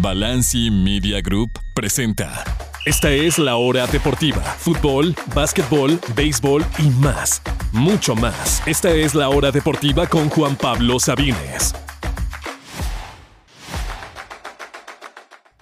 Balanci 0.00 0.70
Media 0.70 1.20
Group 1.20 1.58
presenta. 1.74 2.44
Esta 2.86 3.10
es 3.10 3.36
la 3.36 3.56
hora 3.56 3.84
deportiva. 3.88 4.40
Fútbol, 4.40 5.12
básquetbol, 5.34 5.98
béisbol 6.14 6.64
y 6.78 6.88
más. 7.02 7.42
Mucho 7.72 8.14
más. 8.14 8.62
Esta 8.64 8.90
es 8.90 9.16
la 9.16 9.28
hora 9.28 9.50
deportiva 9.50 10.06
con 10.06 10.28
Juan 10.28 10.54
Pablo 10.54 11.00
Sabines. 11.00 11.74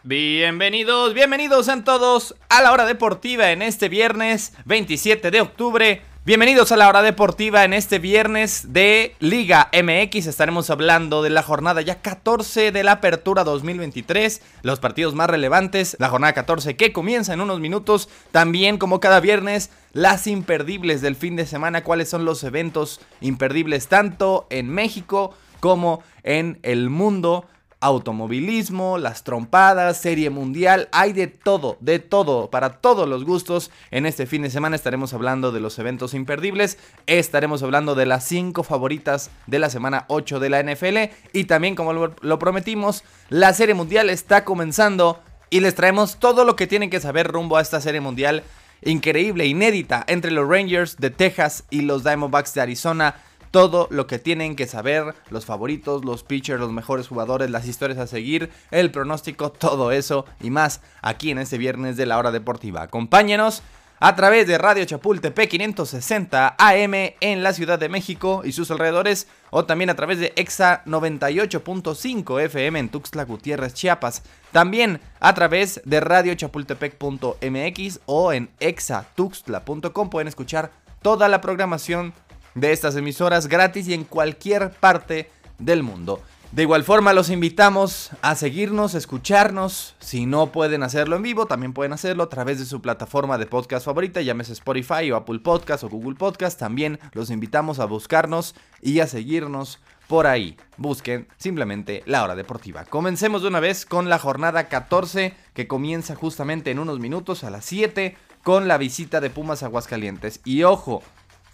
Bienvenidos, 0.03 1.15
bienvenidos 1.15 1.71
a 1.71 1.83
todos 1.83 2.35
a 2.51 2.61
la 2.61 2.73
hora 2.73 2.85
deportiva 2.85 3.53
en 3.53 3.63
este 3.63 3.89
viernes 3.89 4.53
27 4.67 5.31
de 5.31 5.41
octubre. 5.41 6.03
Bienvenidos 6.27 6.73
a 6.73 6.77
la 6.77 6.89
hora 6.89 7.03
deportiva 7.03 7.63
en 7.63 7.73
este 7.73 8.01
viernes 8.01 8.73
de 8.73 9.15
Liga 9.21 9.71
MX. 9.73 10.27
Estaremos 10.27 10.71
hablando 10.71 11.23
de 11.23 11.31
la 11.31 11.45
jornada 11.45 11.83
ya 11.83 12.03
14 12.03 12.73
de 12.73 12.83
la 12.83 12.95
Apertura 12.95 13.45
2023, 13.45 14.43
los 14.63 14.81
partidos 14.81 15.15
más 15.15 15.31
relevantes, 15.31 15.97
la 16.01 16.09
jornada 16.09 16.33
14 16.33 16.75
que 16.75 16.93
comienza 16.93 17.33
en 17.33 17.43
unos 17.43 17.61
minutos. 17.61 18.09
También 18.33 18.77
como 18.77 18.99
cada 18.99 19.21
viernes, 19.21 19.71
las 19.93 20.27
imperdibles 20.27 21.01
del 21.01 21.15
fin 21.15 21.37
de 21.37 21.47
semana, 21.47 21.85
cuáles 21.85 22.09
son 22.09 22.25
los 22.25 22.43
eventos 22.43 23.01
imperdibles 23.21 23.87
tanto 23.87 24.49
en 24.51 24.69
México 24.69 25.33
como 25.61 26.03
en 26.25 26.59
el 26.65 26.91
mundo 26.91 27.47
automovilismo, 27.87 28.99
las 28.99 29.23
trompadas, 29.23 29.97
serie 29.97 30.29
mundial, 30.29 30.89
hay 30.91 31.13
de 31.13 31.29
todo, 31.29 31.77
de 31.81 32.01
todo, 32.01 32.51
para 32.51 32.81
todos 32.81 33.09
los 33.09 33.25
gustos. 33.25 33.71
En 33.91 34.07
este 34.07 34.27
fin 34.27 34.43
de 34.43 34.51
semana 34.51 34.75
estaremos 34.75 35.15
hablando 35.15 35.53
de 35.53 35.61
los 35.61 35.79
eventos 35.79 36.13
imperdibles, 36.13 36.79
estaremos 37.07 37.63
hablando 37.63 37.95
de 37.95 38.07
las 38.07 38.25
5 38.25 38.65
favoritas 38.65 39.31
de 39.47 39.61
la 39.61 39.71
semana 39.71 40.05
8 40.09 40.41
de 40.41 40.51
la 40.51 40.63
NFL 40.63 41.13
y 41.33 41.45
también 41.45 41.77
como 41.77 41.93
lo 41.93 42.39
prometimos, 42.39 43.05
la 43.29 43.55
serie 43.55 43.75
mundial 43.75 44.11
está 44.11 44.45
comenzando 44.45 45.21
y 45.49 45.61
les 45.61 45.77
traemos 45.77 46.19
todo 46.19 46.45
lo 46.45 46.57
que 46.57 46.67
tienen 46.67 46.91
que 46.91 47.01
saber 47.01 47.29
rumbo 47.29 47.57
a 47.57 47.63
esta 47.63 47.81
serie 47.81 48.01
mundial 48.01 48.43
increíble, 48.83 49.47
inédita 49.47 50.05
entre 50.09 50.33
los 50.33 50.49
Rangers 50.49 50.97
de 50.97 51.11
Texas 51.11 51.65
y 51.71 51.83
los 51.83 52.03
Diamondbacks 52.03 52.53
de 52.55 52.63
Arizona 52.63 53.15
todo 53.57 53.89
lo 53.91 54.07
que 54.07 54.19
tienen 54.19 54.55
que 54.55 54.67
saber, 54.67 55.15
los 55.31 55.47
favoritos, 55.47 56.05
los 56.05 56.25
pitchers, 56.25 56.61
los 56.61 56.73
mejores 56.73 57.09
jugadores, 57.09 57.49
las 57.49 57.67
historias 57.67 57.97
a 57.97 58.07
seguir, 58.07 58.51
el 58.71 58.91
pronóstico, 58.91 59.51
todo 59.51 59.93
eso 59.93 60.27
y 60.43 60.51
más 60.51 60.83
aquí 61.01 61.31
en 61.31 61.39
este 61.39 61.57
viernes 61.57 61.97
de 61.97 62.05
la 62.05 62.19
hora 62.19 62.33
deportiva. 62.33 62.83
Acompáñenos 62.83 63.63
a 63.99 64.15
través 64.15 64.47
de 64.47 64.59
Radio 64.59 64.85
Chapultepec 64.85 65.49
560 65.49 66.57
AM 66.59 67.15
en 67.21 67.43
la 67.43 67.55
Ciudad 67.55 67.79
de 67.79 67.89
México 67.89 68.43
y 68.45 68.53
sus 68.53 68.71
alrededores 68.71 69.27
o 69.49 69.65
también 69.65 69.89
a 69.89 69.97
través 69.97 70.19
de 70.19 70.35
EXA 70.37 70.85
98.5 70.85 72.43
FM 72.43 72.79
en 72.79 72.91
Tuxtla 72.91 73.25
Gutiérrez, 73.25 73.73
Chiapas. 73.73 74.23
También 74.53 75.01
a 75.19 75.33
través 75.33 75.81
de 75.87 76.01
radiochapultepec.mx 76.01 78.01
o 78.05 78.35
en 78.35 78.51
exatuxtla.com 78.61 80.11
pueden 80.11 80.29
escuchar 80.29 80.73
toda 81.01 81.29
la 81.29 81.41
programación 81.41 82.13
de 82.57 82.73
estas 82.73 82.97
emisoras 82.97 83.47
gratis 83.47 83.87
y 83.87 83.95
en 83.95 84.03
cualquier 84.03 84.71
parte 84.73 85.31
del 85.59 85.85
mundo. 85.85 86.21
De 86.53 86.63
igual 86.63 86.85
forma 86.85 87.13
los 87.13 87.29
invitamos 87.29 88.11
a 88.23 88.35
seguirnos, 88.35 88.95
escucharnos. 88.95 89.95
Si 89.99 90.27
no 90.27 90.53
pueden 90.53 90.83
hacerlo 90.83 91.17
en 91.17 91.23
vivo, 91.23 91.47
también 91.47 91.73
pueden 91.73 91.93
hacerlo 91.93 92.23
a 92.23 92.29
través 92.29 92.59
de 92.59 92.65
su 92.65 92.81
plataforma 92.81 93.37
de 93.37 93.47
podcast 93.47 93.85
favorita, 93.85 94.23
llámese 94.23 94.53
Spotify 94.53 95.11
o 95.11 95.17
Apple 95.17 95.41
Podcast 95.41 95.85
o 95.85 95.89
Google 95.89 96.15
Podcast. 96.15 96.59
También 96.59 96.99
los 97.13 97.31
invitamos 97.31 97.79
a 97.79 97.85
buscarnos 97.85 98.55
y 98.81 99.01
a 99.01 99.07
seguirnos 99.07 99.81
por 100.07 100.27
ahí. 100.27 100.57
Busquen 100.77 101.29
simplemente 101.37 102.03
la 102.07 102.23
hora 102.23 102.37
deportiva. 102.37 102.85
Comencemos 102.85 103.43
de 103.43 103.49
una 103.49 103.61
vez 103.61 103.85
con 103.85 104.09
la 104.09 104.19
jornada 104.19 104.69
14 104.69 105.35
que 105.53 105.67
comienza 105.67 106.15
justamente 106.15 106.71
en 106.71 106.79
unos 106.79 107.01
minutos 107.01 107.45
a 107.45 107.51
las 107.51 107.65
7 107.65 108.17
con 108.45 108.69
la 108.69 108.79
visita 108.79 109.21
de 109.21 109.31
Pumas 109.31 109.65
Aguascalientes. 109.65 110.41
Y 110.45 110.63
ojo, 110.63 111.03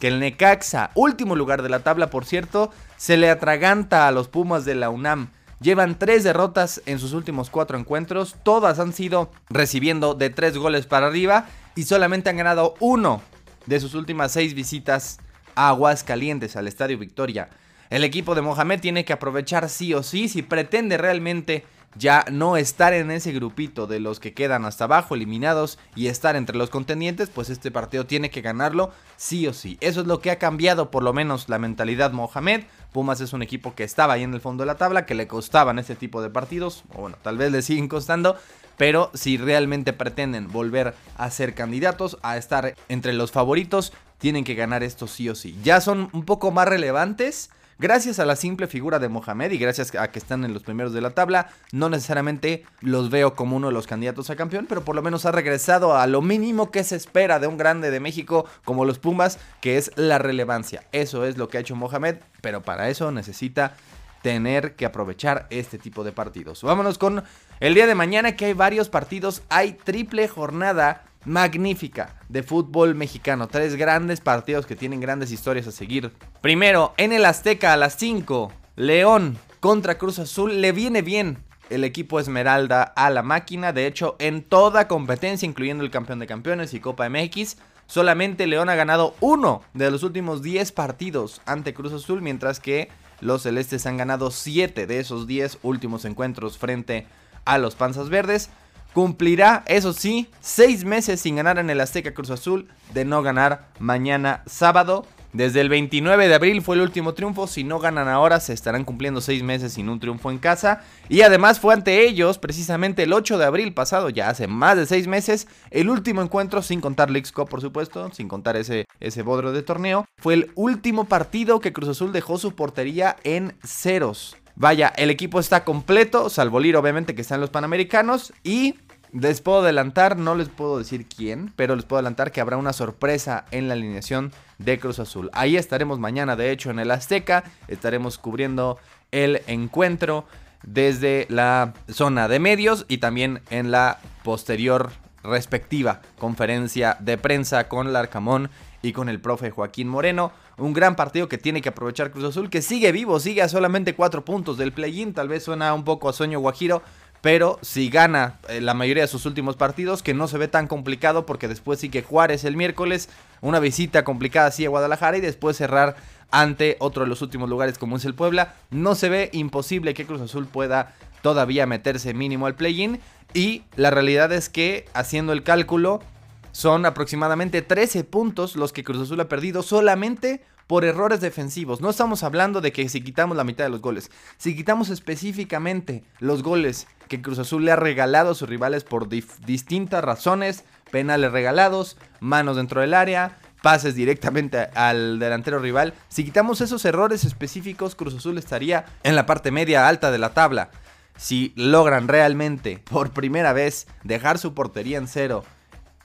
que 0.02 0.08
el 0.08 0.18
Necaxa, 0.18 0.90
último 0.96 1.36
lugar 1.36 1.62
de 1.62 1.68
la 1.68 1.84
tabla 1.84 2.10
por 2.10 2.24
cierto, 2.24 2.72
se 2.96 3.16
le 3.16 3.30
atraganta 3.30 4.08
a 4.08 4.10
los 4.10 4.26
Pumas 4.26 4.64
de 4.64 4.74
la 4.74 4.90
UNAM. 4.90 5.30
Llevan 5.60 5.96
tres 5.96 6.24
derrotas 6.24 6.82
en 6.86 6.98
sus 6.98 7.12
últimos 7.12 7.50
cuatro 7.50 7.78
encuentros, 7.78 8.34
todas 8.42 8.80
han 8.80 8.92
sido 8.94 9.30
recibiendo 9.48 10.14
de 10.14 10.28
tres 10.28 10.58
goles 10.58 10.86
para 10.86 11.06
arriba 11.06 11.46
y 11.76 11.84
solamente 11.84 12.30
han 12.30 12.36
ganado 12.36 12.74
uno 12.80 13.22
de 13.66 13.78
sus 13.78 13.94
últimas 13.94 14.32
seis 14.32 14.54
visitas 14.54 15.20
a 15.54 15.68
Aguascalientes, 15.68 16.56
al 16.56 16.66
Estadio 16.66 16.98
Victoria. 16.98 17.48
El 17.88 18.02
equipo 18.02 18.34
de 18.34 18.42
Mohamed 18.42 18.80
tiene 18.80 19.04
que 19.04 19.12
aprovechar 19.12 19.68
sí 19.68 19.94
o 19.94 20.02
sí 20.02 20.28
si 20.28 20.42
pretende 20.42 20.98
realmente 20.98 21.64
ya 21.94 22.24
no 22.30 22.56
estar 22.56 22.92
en 22.92 23.10
ese 23.10 23.32
grupito 23.32 23.86
de 23.86 24.00
los 24.00 24.20
que 24.20 24.34
quedan 24.34 24.64
hasta 24.64 24.84
abajo 24.84 25.14
eliminados 25.14 25.78
y 25.94 26.06
estar 26.06 26.36
entre 26.36 26.56
los 26.56 26.70
contendientes, 26.70 27.30
pues 27.30 27.50
este 27.50 27.70
partido 27.70 28.06
tiene 28.06 28.30
que 28.30 28.40
ganarlo 28.40 28.92
sí 29.16 29.46
o 29.46 29.52
sí. 29.52 29.78
Eso 29.80 30.00
es 30.00 30.06
lo 30.06 30.20
que 30.20 30.30
ha 30.30 30.38
cambiado 30.38 30.90
por 30.90 31.02
lo 31.02 31.12
menos 31.12 31.48
la 31.48 31.58
mentalidad 31.58 32.12
Mohamed. 32.12 32.64
Pumas 32.92 33.20
es 33.20 33.32
un 33.32 33.42
equipo 33.42 33.74
que 33.74 33.84
estaba 33.84 34.14
ahí 34.14 34.22
en 34.22 34.34
el 34.34 34.40
fondo 34.40 34.62
de 34.62 34.66
la 34.66 34.76
tabla, 34.76 35.06
que 35.06 35.14
le 35.14 35.26
costaban 35.26 35.78
este 35.78 35.96
tipo 35.96 36.22
de 36.22 36.30
partidos, 36.30 36.84
o 36.94 37.02
bueno, 37.02 37.16
tal 37.22 37.38
vez 37.38 37.50
le 37.50 37.62
siguen 37.62 37.88
costando, 37.88 38.36
pero 38.76 39.10
si 39.14 39.36
realmente 39.36 39.92
pretenden 39.92 40.48
volver 40.48 40.94
a 41.16 41.30
ser 41.30 41.54
candidatos, 41.54 42.18
a 42.22 42.36
estar 42.36 42.74
entre 42.88 43.12
los 43.12 43.32
favoritos, 43.32 43.92
tienen 44.18 44.44
que 44.44 44.54
ganar 44.54 44.82
esto 44.82 45.06
sí 45.06 45.28
o 45.28 45.34
sí. 45.34 45.58
Ya 45.62 45.80
son 45.80 46.08
un 46.12 46.24
poco 46.24 46.50
más 46.50 46.68
relevantes 46.68 47.50
Gracias 47.78 48.18
a 48.18 48.26
la 48.26 48.36
simple 48.36 48.66
figura 48.66 48.98
de 48.98 49.08
Mohamed 49.08 49.50
y 49.52 49.58
gracias 49.58 49.94
a 49.94 50.10
que 50.10 50.18
están 50.18 50.44
en 50.44 50.52
los 50.52 50.62
primeros 50.62 50.92
de 50.92 51.00
la 51.00 51.10
tabla, 51.10 51.48
no 51.72 51.88
necesariamente 51.88 52.64
los 52.80 53.10
veo 53.10 53.34
como 53.34 53.56
uno 53.56 53.68
de 53.68 53.72
los 53.72 53.86
candidatos 53.86 54.30
a 54.30 54.36
campeón, 54.36 54.66
pero 54.68 54.84
por 54.84 54.94
lo 54.94 55.02
menos 55.02 55.26
ha 55.26 55.32
regresado 55.32 55.96
a 55.96 56.06
lo 56.06 56.22
mínimo 56.22 56.70
que 56.70 56.84
se 56.84 56.96
espera 56.96 57.38
de 57.38 57.46
un 57.46 57.56
grande 57.56 57.90
de 57.90 58.00
México 58.00 58.46
como 58.64 58.84
los 58.84 58.98
Pumas, 58.98 59.38
que 59.60 59.78
es 59.78 59.90
la 59.96 60.18
relevancia. 60.18 60.84
Eso 60.92 61.24
es 61.24 61.38
lo 61.38 61.48
que 61.48 61.58
ha 61.58 61.60
hecho 61.62 61.76
Mohamed, 61.76 62.16
pero 62.40 62.62
para 62.62 62.88
eso 62.88 63.10
necesita 63.10 63.74
tener 64.22 64.76
que 64.76 64.86
aprovechar 64.86 65.46
este 65.50 65.78
tipo 65.78 66.04
de 66.04 66.12
partidos. 66.12 66.62
Vámonos 66.62 66.98
con 66.98 67.24
el 67.60 67.74
día 67.74 67.86
de 67.86 67.94
mañana 67.94 68.36
que 68.36 68.46
hay 68.46 68.52
varios 68.54 68.88
partidos, 68.88 69.42
hay 69.48 69.72
triple 69.72 70.28
jornada 70.28 71.04
magnífica 71.24 72.16
de 72.28 72.42
fútbol 72.42 72.94
mexicano. 72.94 73.48
Tres 73.48 73.76
grandes 73.76 74.20
partidos 74.20 74.66
que 74.66 74.76
tienen 74.76 75.00
grandes 75.00 75.30
historias 75.32 75.66
a 75.66 75.72
seguir. 75.72 76.12
Primero, 76.40 76.94
en 76.96 77.12
el 77.12 77.24
Azteca 77.24 77.72
a 77.72 77.76
las 77.76 77.96
5, 77.96 78.52
León 78.76 79.38
contra 79.60 79.98
Cruz 79.98 80.18
Azul. 80.18 80.60
Le 80.60 80.72
viene 80.72 81.02
bien 81.02 81.38
el 81.70 81.84
equipo 81.84 82.20
Esmeralda 82.20 82.82
a 82.82 83.10
la 83.10 83.22
máquina. 83.22 83.72
De 83.72 83.86
hecho, 83.86 84.16
en 84.18 84.42
toda 84.42 84.88
competencia, 84.88 85.46
incluyendo 85.46 85.84
el 85.84 85.90
campeón 85.90 86.18
de 86.18 86.26
campeones 86.26 86.74
y 86.74 86.80
Copa 86.80 87.08
MX, 87.08 87.56
solamente 87.86 88.46
León 88.46 88.68
ha 88.68 88.74
ganado 88.74 89.14
uno 89.20 89.62
de 89.74 89.90
los 89.90 90.02
últimos 90.02 90.42
10 90.42 90.72
partidos 90.72 91.40
ante 91.46 91.74
Cruz 91.74 91.92
Azul, 91.92 92.22
mientras 92.22 92.60
que 92.60 92.88
los 93.20 93.42
celestes 93.42 93.86
han 93.86 93.96
ganado 93.96 94.30
7 94.30 94.86
de 94.86 94.98
esos 94.98 95.26
10 95.26 95.58
últimos 95.62 96.04
encuentros 96.04 96.58
frente 96.58 97.06
a 97.44 97.58
los 97.58 97.74
Panzas 97.74 98.08
Verdes. 98.08 98.50
Cumplirá, 98.92 99.64
eso 99.66 99.94
sí, 99.94 100.28
seis 100.40 100.84
meses 100.84 101.20
sin 101.20 101.36
ganar 101.36 101.58
en 101.58 101.70
el 101.70 101.80
Azteca 101.80 102.12
Cruz 102.12 102.30
Azul, 102.30 102.68
de 102.92 103.06
no 103.06 103.22
ganar 103.22 103.68
mañana 103.78 104.42
sábado. 104.46 105.06
Desde 105.32 105.62
el 105.62 105.70
29 105.70 106.28
de 106.28 106.34
abril 106.34 106.60
fue 106.60 106.76
el 106.76 106.82
último 106.82 107.14
triunfo. 107.14 107.46
Si 107.46 107.64
no 107.64 107.78
ganan 107.78 108.06
ahora, 108.06 108.38
se 108.38 108.52
estarán 108.52 108.84
cumpliendo 108.84 109.22
seis 109.22 109.42
meses 109.42 109.72
sin 109.72 109.88
un 109.88 109.98
triunfo 109.98 110.30
en 110.30 110.36
casa. 110.36 110.82
Y 111.08 111.22
además 111.22 111.58
fue 111.58 111.72
ante 111.72 112.06
ellos, 112.06 112.36
precisamente 112.36 113.04
el 113.04 113.14
8 113.14 113.38
de 113.38 113.46
abril 113.46 113.72
pasado, 113.72 114.10
ya 114.10 114.28
hace 114.28 114.46
más 114.46 114.76
de 114.76 114.84
seis 114.84 115.06
meses, 115.06 115.48
el 115.70 115.88
último 115.88 116.20
encuentro, 116.20 116.60
sin 116.60 116.82
contar 116.82 117.10
Leagues 117.10 117.32
Cup, 117.32 117.48
por 117.48 117.62
supuesto, 117.62 118.10
sin 118.12 118.28
contar 118.28 118.58
ese, 118.58 118.84
ese 119.00 119.22
bodro 119.22 119.52
de 119.52 119.62
torneo. 119.62 120.04
Fue 120.18 120.34
el 120.34 120.50
último 120.54 121.06
partido 121.06 121.60
que 121.60 121.72
Cruz 121.72 121.88
Azul 121.88 122.12
dejó 122.12 122.36
su 122.36 122.54
portería 122.54 123.16
en 123.24 123.54
ceros. 123.64 124.36
Vaya, 124.54 124.92
el 124.96 125.10
equipo 125.10 125.40
está 125.40 125.64
completo, 125.64 126.28
salvo 126.28 126.60
Liro 126.60 126.80
obviamente 126.80 127.14
que 127.14 127.22
están 127.22 127.40
los 127.40 127.50
Panamericanos 127.50 128.34
y 128.44 128.74
les 129.12 129.42
puedo 129.42 129.60
adelantar, 129.60 130.16
no 130.16 130.34
les 130.34 130.48
puedo 130.48 130.78
decir 130.78 131.06
quién, 131.06 131.52
pero 131.54 131.76
les 131.76 131.84
puedo 131.84 131.98
adelantar 131.98 132.32
que 132.32 132.40
habrá 132.40 132.56
una 132.56 132.72
sorpresa 132.72 133.44
en 133.50 133.68
la 133.68 133.74
alineación 133.74 134.32
de 134.58 134.78
Cruz 134.78 134.98
Azul. 134.98 135.30
Ahí 135.34 135.56
estaremos 135.56 135.98
mañana, 135.98 136.34
de 136.34 136.50
hecho, 136.50 136.70
en 136.70 136.78
el 136.78 136.90
Azteca, 136.90 137.44
estaremos 137.68 138.16
cubriendo 138.18 138.78
el 139.10 139.42
encuentro 139.46 140.26
desde 140.62 141.26
la 141.28 141.74
zona 141.90 142.28
de 142.28 142.38
medios 142.38 142.86
y 142.88 142.98
también 142.98 143.42
en 143.50 143.70
la 143.70 143.98
posterior 144.22 144.90
respectiva 145.22 146.00
conferencia 146.18 146.96
de 147.00 147.18
prensa 147.18 147.68
con 147.68 147.92
Larcamón 147.92 148.50
y 148.80 148.92
con 148.92 149.08
el 149.08 149.20
profe 149.20 149.50
Joaquín 149.50 149.88
Moreno. 149.88 150.32
Un 150.58 150.72
gran 150.72 150.96
partido 150.96 151.28
que 151.28 151.38
tiene 151.38 151.62
que 151.62 151.68
aprovechar 151.68 152.10
Cruz 152.10 152.24
Azul, 152.24 152.50
que 152.50 152.62
sigue 152.62 152.92
vivo, 152.92 153.20
sigue 153.20 153.42
a 153.42 153.48
solamente 153.48 153.94
cuatro 153.94 154.24
puntos 154.24 154.58
del 154.58 154.72
play-in. 154.72 155.14
Tal 155.14 155.28
vez 155.28 155.44
suena 155.44 155.72
un 155.74 155.84
poco 155.84 156.08
a 156.08 156.12
sueño 156.12 156.40
guajiro, 156.40 156.82
pero 157.22 157.58
si 157.62 157.88
gana 157.88 158.38
eh, 158.48 158.60
la 158.60 158.74
mayoría 158.74 159.04
de 159.04 159.08
sus 159.08 159.24
últimos 159.26 159.56
partidos, 159.56 160.02
que 160.02 160.12
no 160.12 160.28
se 160.28 160.38
ve 160.38 160.48
tan 160.48 160.66
complicado, 160.66 161.24
porque 161.24 161.48
después 161.48 161.78
sí 161.78 161.88
que 161.88 162.02
Juárez 162.02 162.44
el 162.44 162.56
miércoles, 162.56 163.08
una 163.40 163.60
visita 163.60 164.04
complicada 164.04 164.48
así 164.48 164.66
a 164.66 164.68
Guadalajara 164.68 165.16
y 165.16 165.20
después 165.20 165.56
cerrar 165.56 165.96
ante 166.32 166.76
otro 166.80 167.04
de 167.04 167.08
los 167.08 167.22
últimos 167.22 167.48
lugares 167.48 167.78
como 167.78 167.96
es 167.96 168.04
el 168.04 168.14
Puebla, 168.14 168.54
no 168.70 168.96
se 168.96 169.08
ve 169.08 169.30
imposible 169.32 169.94
que 169.94 170.04
Cruz 170.04 170.20
Azul 170.20 170.46
pueda 170.46 170.94
todavía 171.22 171.64
meterse 171.66 172.12
mínimo 172.12 172.46
al 172.46 172.56
play-in. 172.56 173.00
Y 173.34 173.62
la 173.76 173.90
realidad 173.90 174.32
es 174.32 174.48
que, 174.48 174.86
haciendo 174.92 175.32
el 175.32 175.44
cálculo, 175.44 176.02
son 176.50 176.84
aproximadamente 176.84 177.62
13 177.62 178.02
puntos 178.04 178.56
los 178.56 178.72
que 178.72 178.82
Cruz 178.82 179.02
Azul 179.02 179.20
ha 179.20 179.28
perdido 179.28 179.62
solamente 179.62 180.42
por 180.66 180.84
errores 180.84 181.20
defensivos. 181.20 181.80
No 181.80 181.90
estamos 181.90 182.22
hablando 182.22 182.60
de 182.60 182.72
que 182.72 182.88
si 182.88 183.02
quitamos 183.02 183.36
la 183.36 183.44
mitad 183.44 183.64
de 183.64 183.70
los 183.70 183.82
goles, 183.82 184.10
si 184.36 184.56
quitamos 184.56 184.88
específicamente 184.90 186.04
los 186.18 186.42
goles 186.42 186.86
que 187.08 187.20
Cruz 187.20 187.38
Azul 187.38 187.64
le 187.64 187.72
ha 187.72 187.76
regalado 187.76 188.30
a 188.30 188.34
sus 188.34 188.48
rivales 188.48 188.84
por 188.84 189.08
distintas 189.08 190.02
razones, 190.02 190.64
penales 190.90 191.32
regalados, 191.32 191.96
manos 192.20 192.56
dentro 192.56 192.80
del 192.80 192.94
área, 192.94 193.38
pases 193.62 193.94
directamente 193.94 194.58
al 194.74 195.18
delantero 195.18 195.58
rival. 195.58 195.94
Si 196.08 196.24
quitamos 196.24 196.60
esos 196.60 196.84
errores 196.84 197.24
específicos, 197.24 197.94
Cruz 197.94 198.14
Azul 198.14 198.36
estaría 198.36 198.84
en 199.02 199.16
la 199.16 199.24
parte 199.24 199.50
media 199.50 199.88
alta 199.88 200.10
de 200.10 200.18
la 200.18 200.34
tabla. 200.34 200.70
Si 201.16 201.52
logran 201.56 202.08
realmente 202.08 202.82
por 202.90 203.12
primera 203.12 203.52
vez 203.52 203.86
dejar 204.02 204.38
su 204.38 204.54
portería 204.54 204.98
en 204.98 205.06
cero 205.06 205.44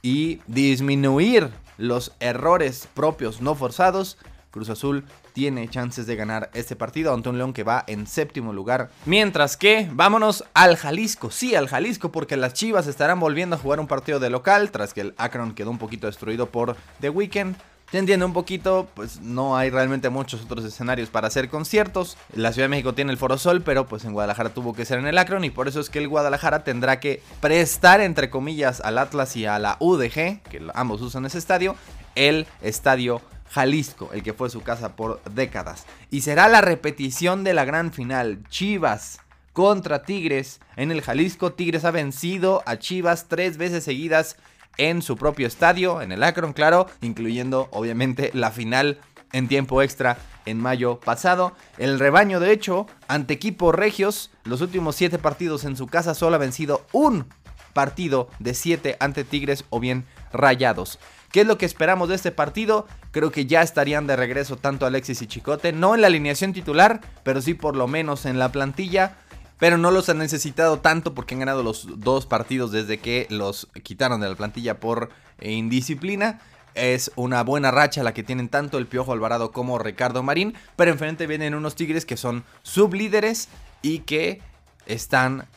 y 0.01 0.41
disminuir 0.47 1.49
los 1.77 2.13
errores 2.19 2.87
propios 2.93 3.41
no 3.41 3.55
forzados, 3.55 4.17
Cruz 4.57 4.71
Azul 4.71 5.05
tiene 5.33 5.69
chances 5.69 6.07
de 6.07 6.15
ganar 6.15 6.49
este 6.55 6.75
partido 6.75 7.13
ante 7.13 7.29
un 7.29 7.37
León 7.37 7.53
que 7.53 7.63
va 7.63 7.83
en 7.85 8.07
séptimo 8.07 8.53
lugar. 8.53 8.89
Mientras 9.05 9.55
que 9.55 9.87
vámonos 9.91 10.45
al 10.55 10.77
Jalisco, 10.77 11.29
sí 11.29 11.53
al 11.53 11.67
Jalisco 11.67 12.11
porque 12.11 12.37
las 12.37 12.53
Chivas 12.53 12.87
estarán 12.87 13.19
volviendo 13.19 13.55
a 13.55 13.59
jugar 13.59 13.79
un 13.79 13.85
partido 13.85 14.19
de 14.19 14.31
local 14.31 14.71
tras 14.71 14.95
que 14.95 15.01
el 15.01 15.13
Akron 15.17 15.53
quedó 15.53 15.69
un 15.69 15.77
poquito 15.77 16.07
destruido 16.07 16.47
por 16.47 16.75
The 17.01 17.11
Weeknd. 17.11 17.55
Se 17.91 17.99
entiende 17.99 18.25
un 18.25 18.33
poquito, 18.33 18.87
pues 18.95 19.21
no 19.21 19.55
hay 19.55 19.69
realmente 19.69 20.09
muchos 20.09 20.41
otros 20.41 20.65
escenarios 20.65 21.09
para 21.09 21.27
hacer 21.27 21.49
conciertos. 21.49 22.17
La 22.33 22.51
Ciudad 22.51 22.65
de 22.65 22.69
México 22.69 22.95
tiene 22.95 23.11
el 23.11 23.17
Foro 23.19 23.37
Sol, 23.37 23.61
pero 23.61 23.85
pues 23.85 24.05
en 24.05 24.13
Guadalajara 24.13 24.49
tuvo 24.49 24.73
que 24.73 24.85
ser 24.85 24.97
en 24.97 25.05
el 25.05 25.19
Akron 25.19 25.43
y 25.43 25.51
por 25.51 25.67
eso 25.67 25.79
es 25.79 25.91
que 25.91 25.99
el 25.99 26.07
Guadalajara 26.07 26.63
tendrá 26.63 26.99
que 26.99 27.21
prestar 27.41 28.01
entre 28.01 28.31
comillas 28.31 28.81
al 28.81 28.97
Atlas 28.97 29.35
y 29.35 29.45
a 29.45 29.59
la 29.59 29.77
UDG, 29.79 30.41
que 30.41 30.67
ambos 30.73 31.03
usan 31.03 31.27
ese 31.27 31.37
estadio, 31.37 31.75
el 32.15 32.47
estadio 32.63 33.21
Jalisco, 33.49 34.09
el 34.13 34.23
que 34.23 34.33
fue 34.33 34.49
su 34.49 34.61
casa 34.61 34.95
por 34.95 35.21
décadas. 35.31 35.85
Y 36.09 36.21
será 36.21 36.47
la 36.47 36.61
repetición 36.61 37.43
de 37.43 37.53
la 37.53 37.65
gran 37.65 37.91
final, 37.91 38.43
Chivas 38.49 39.19
contra 39.53 40.03
Tigres 40.03 40.59
en 40.75 40.91
el 40.91 41.01
Jalisco. 41.01 41.53
Tigres 41.53 41.85
ha 41.85 41.91
vencido 41.91 42.61
a 42.65 42.77
Chivas 42.77 43.25
tres 43.27 43.57
veces 43.57 43.83
seguidas 43.83 44.37
en 44.77 45.01
su 45.01 45.17
propio 45.17 45.47
estadio, 45.47 46.01
en 46.01 46.11
el 46.11 46.23
Akron, 46.23 46.53
claro, 46.53 46.87
incluyendo 47.01 47.67
obviamente 47.71 48.29
la 48.33 48.51
final 48.51 48.99
en 49.33 49.47
tiempo 49.47 49.81
extra 49.81 50.17
en 50.45 50.59
mayo 50.59 50.99
pasado. 50.99 51.53
El 51.77 51.99
rebaño, 51.99 52.39
de 52.39 52.51
hecho, 52.51 52.87
ante 53.07 53.33
equipos 53.33 53.73
regios, 53.73 54.31
los 54.43 54.61
últimos 54.61 54.95
siete 54.95 55.17
partidos 55.17 55.65
en 55.65 55.75
su 55.75 55.87
casa 55.87 56.13
solo 56.13 56.35
ha 56.35 56.39
vencido 56.39 56.85
un 56.91 57.25
partido 57.73 58.29
de 58.39 58.53
siete 58.53 58.97
ante 58.99 59.23
Tigres 59.23 59.65
o 59.69 59.79
bien 59.79 60.05
Rayados. 60.31 60.99
¿Qué 61.31 61.41
es 61.41 61.47
lo 61.47 61.57
que 61.57 61.65
esperamos 61.65 62.09
de 62.09 62.15
este 62.15 62.31
partido? 62.31 62.87
Creo 63.11 63.31
que 63.31 63.45
ya 63.45 63.61
estarían 63.61 64.07
de 64.07 64.15
regreso 64.15 64.55
tanto 64.55 64.85
Alexis 64.85 65.21
y 65.21 65.27
Chicote, 65.27 65.73
no 65.73 65.95
en 65.95 66.01
la 66.01 66.07
alineación 66.07 66.53
titular, 66.53 67.01
pero 67.23 67.41
sí 67.41 67.53
por 67.53 67.75
lo 67.75 67.87
menos 67.87 68.25
en 68.25 68.39
la 68.39 68.51
plantilla 68.51 69.17
pero 69.59 69.77
no 69.77 69.91
los 69.91 70.09
han 70.09 70.19
necesitado 70.19 70.79
tanto 70.79 71.13
porque 71.13 71.33
han 71.33 71.39
ganado 71.39 71.63
los 71.63 71.99
dos 71.99 72.25
partidos 72.25 72.71
desde 72.71 72.99
que 72.99 73.27
los 73.29 73.67
quitaron 73.83 74.21
de 74.21 74.29
la 74.29 74.35
plantilla 74.35 74.79
por 74.79 75.09
indisciplina. 75.41 76.39
Es 76.75 77.11
una 77.15 77.43
buena 77.43 77.71
racha 77.71 78.03
la 78.03 78.13
que 78.13 78.21
tienen 78.21 78.49
tanto 78.49 78.77
el 78.77 78.85
Piojo 78.85 79.11
Alvarado 79.11 79.51
como 79.51 79.79
Ricardo 79.79 80.21
Marín, 80.21 80.53
pero 80.75 80.91
enfrente 80.91 81.25
vienen 81.25 81.55
unos 81.55 81.73
Tigres 81.73 82.05
que 82.05 82.17
son 82.17 82.43
sublíderes 82.61 83.49
y 83.81 83.99
que 83.99 84.41
están 84.85 85.47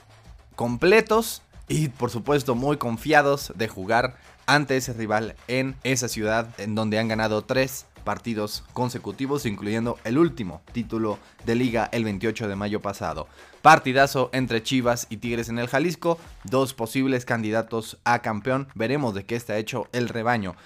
completos 0.56 1.42
y 1.68 1.88
por 1.88 2.10
supuesto 2.10 2.54
muy 2.54 2.78
confiados 2.78 3.52
de 3.54 3.68
jugar 3.68 4.16
ante 4.50 4.76
ese 4.76 4.92
rival 4.92 5.36
en 5.46 5.76
esa 5.84 6.08
ciudad 6.08 6.48
en 6.58 6.74
donde 6.74 6.98
han 6.98 7.06
ganado 7.06 7.42
tres 7.42 7.86
partidos 8.02 8.64
consecutivos, 8.72 9.46
incluyendo 9.46 9.96
el 10.02 10.18
último 10.18 10.60
título 10.72 11.20
de 11.46 11.54
liga 11.54 11.88
el 11.92 12.02
28 12.02 12.48
de 12.48 12.56
mayo 12.56 12.80
pasado. 12.82 13.28
Partidazo 13.62 14.28
entre 14.32 14.62
Chivas 14.62 15.06
y 15.08 15.18
Tigres 15.18 15.50
en 15.50 15.60
el 15.60 15.68
Jalisco, 15.68 16.18
dos 16.42 16.74
posibles 16.74 17.24
candidatos 17.24 17.98
a 18.02 18.22
campeón, 18.22 18.66
veremos 18.74 19.14
de 19.14 19.24
qué 19.24 19.36
está 19.36 19.56
hecho 19.56 19.86
el 19.92 20.08
rebaño. 20.08 20.56